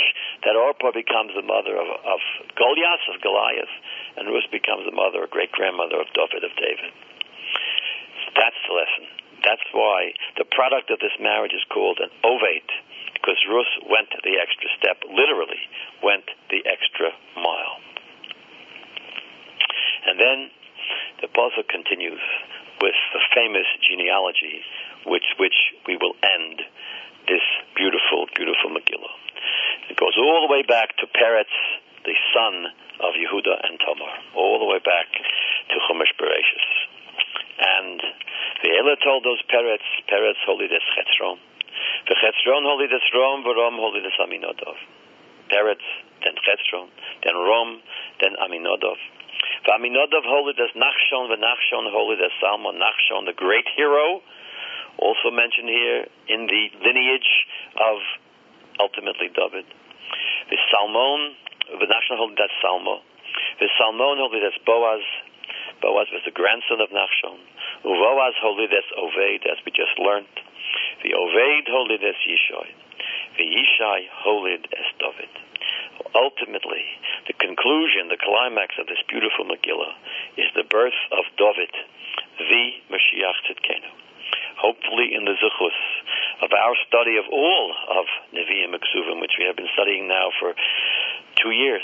that 0.47 0.55
Orpah 0.55 0.95
becomes 0.95 1.35
the 1.35 1.43
mother 1.43 1.75
of, 1.75 1.87
of 1.87 2.21
Goliath, 2.55 3.05
of 3.11 3.19
Goliath, 3.21 3.75
and 4.17 4.31
Ruth 4.31 4.47
becomes 4.55 4.87
the 4.87 4.95
mother, 4.95 5.27
or 5.27 5.29
great 5.31 5.51
grandmother 5.51 5.99
of 5.99 6.09
David, 6.15 6.47
of 6.47 6.55
David. 6.55 6.91
That's 8.39 8.61
the 8.71 8.75
lesson. 8.75 9.22
That's 9.43 9.67
why 9.75 10.15
the 10.39 10.47
product 10.47 10.91
of 10.91 10.99
this 10.99 11.15
marriage 11.19 11.53
is 11.53 11.65
called 11.71 11.99
an 11.99 12.11
Oved 12.23 12.71
because 13.15 13.39
Rus 13.47 13.71
went 13.87 14.11
the 14.23 14.39
extra 14.39 14.71
step, 14.79 15.03
literally 15.07 15.63
went 16.03 16.27
the 16.51 16.63
extra 16.67 17.15
mile. 17.39 17.79
And 20.07 20.19
then 20.19 20.51
the 21.23 21.31
puzzle 21.31 21.63
continues 21.71 22.23
with 22.83 22.99
the 23.15 23.23
famous 23.35 23.67
genealogy, 23.87 24.67
which 25.07 25.27
which 25.39 25.55
we 25.87 25.95
will 25.95 26.19
end 26.19 26.63
this 27.31 27.47
beautiful, 27.79 28.27
beautiful 28.35 28.75
Megillah. 28.75 29.15
It 29.91 29.97
goes 29.97 30.19
all 30.19 30.47
the 30.47 30.51
way 30.51 30.63
back 30.67 30.97
to 30.99 31.07
Peretz, 31.07 31.55
the 32.03 32.19
son 32.35 32.67
of 32.99 33.15
Yehuda 33.15 33.55
and 33.63 33.79
Tamar, 33.79 34.15
all 34.35 34.59
the 34.59 34.67
way 34.67 34.83
back 34.83 35.07
to 35.71 35.77
Chumash 35.87 36.11
Bereshis. 36.19 36.69
And 37.63 38.03
the 38.63 38.71
Ela 38.71 38.95
told 39.03 39.25
those 39.25 39.43
Peretz, 39.51 39.83
Peretz 40.09 40.39
holy 40.47 40.69
des 40.69 40.83
Chetzron, 40.95 41.39
V'chetzron 42.07 42.63
holy 42.63 42.87
des 42.87 43.03
Rom, 43.15 43.43
v'Rom 43.43 43.77
holy 43.77 44.01
des 44.03 44.15
Aminodov. 44.23 44.77
Peretz, 45.51 45.83
then 46.23 46.35
Chetzron, 46.47 46.89
then 47.25 47.35
Rom, 47.35 47.83
then 48.21 48.35
Aminodov. 48.39 48.99
V'Aminodov 49.67 50.25
holy 50.25 50.53
des 50.55 50.71
Nachshon, 50.79 51.27
v'Nachshon 51.31 51.91
holy 51.91 52.17
des 52.17 52.31
Salmon, 52.41 52.79
Nachshon, 52.79 53.27
the 53.27 53.33
great 53.33 53.67
hero, 53.77 54.23
also 54.99 55.31
mentioned 55.31 55.69
here 55.69 56.07
in 56.29 56.47
the 56.47 56.71
lineage 56.85 57.47
of 57.79 57.99
ultimately 58.79 59.29
David. 59.35 59.67
V'Salmon, 60.51 61.35
v'Nachshon 61.83 62.17
holy 62.19 62.35
des 62.35 62.53
Salmo, 62.63 63.01
v'Salmon 63.61 64.19
holy 64.19 64.41
des 64.41 64.59
Boaz, 64.67 65.03
Boaz 65.83 66.07
was 66.15 66.23
the 66.25 66.31
grandson 66.31 66.79
of 66.79 66.95
Nachshon. 66.95 67.43
Uvoaz 67.83 68.39
holides 68.39 68.87
Oved, 68.95 69.43
as 69.51 69.59
we 69.67 69.75
just 69.75 69.99
learned. 69.99 70.31
The 71.03 71.11
Oved 71.11 71.67
holides 71.67 72.15
Yishai. 72.23 72.71
The 73.37 73.43
Yishai 73.43 74.07
holid 74.23 74.71
es 74.71 74.89
David. 75.03 75.33
Ultimately, 76.15 76.87
the 77.27 77.35
conclusion, 77.35 78.09
the 78.09 78.21
climax 78.21 78.79
of 78.79 78.87
this 78.87 79.03
beautiful 79.09 79.45
Megillah 79.45 79.95
is 80.39 80.47
the 80.55 80.63
birth 80.63 80.97
of 81.11 81.25
David, 81.37 81.75
the 82.39 82.65
Mashiach 82.87 83.43
Tzidkenu. 83.51 83.91
Hopefully, 84.63 85.15
in 85.15 85.25
the 85.25 85.35
Zuchus 85.35 85.79
of 86.43 86.53
our 86.53 86.77
study 86.87 87.17
of 87.17 87.25
all 87.33 87.75
of 87.91 88.07
Nevi'im 88.31 88.71
Ksuvim, 88.79 89.21
which 89.21 89.35
we 89.39 89.47
have 89.47 89.57
been 89.57 89.71
studying 89.75 90.07
now 90.07 90.31
for 90.39 90.55
two 91.43 91.51
years, 91.51 91.83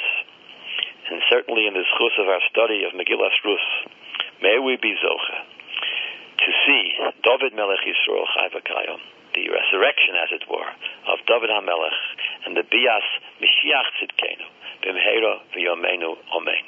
and 1.10 1.20
certainly 1.30 1.66
in 1.66 1.74
the 1.74 1.84
Zuchus 1.84 2.16
of 2.20 2.28
our 2.28 2.42
study 2.50 2.84
of 2.84 2.92
Megillah 2.92 3.32
Rus, 3.44 3.66
may 4.42 4.58
we 4.58 4.76
be 4.76 4.94
Zocha 4.96 5.38
to 6.38 6.50
see 6.66 6.82
David 7.24 7.56
Melech 7.56 7.82
Yisrael 7.82 8.26
Chai 8.34 8.48
the 9.34 9.44
resurrection, 9.52 10.14
as 10.18 10.30
it 10.32 10.44
were, 10.50 10.72
of 11.06 11.18
David 11.26 11.50
HaMelech 11.50 12.00
and 12.46 12.56
the 12.56 12.64
Bias 12.64 13.08
Mashiach 13.38 13.88
Tzidkenu, 14.00 14.46
Bimheira 14.82 15.40
V'Yomenu 15.54 16.16
Amen. 16.34 16.64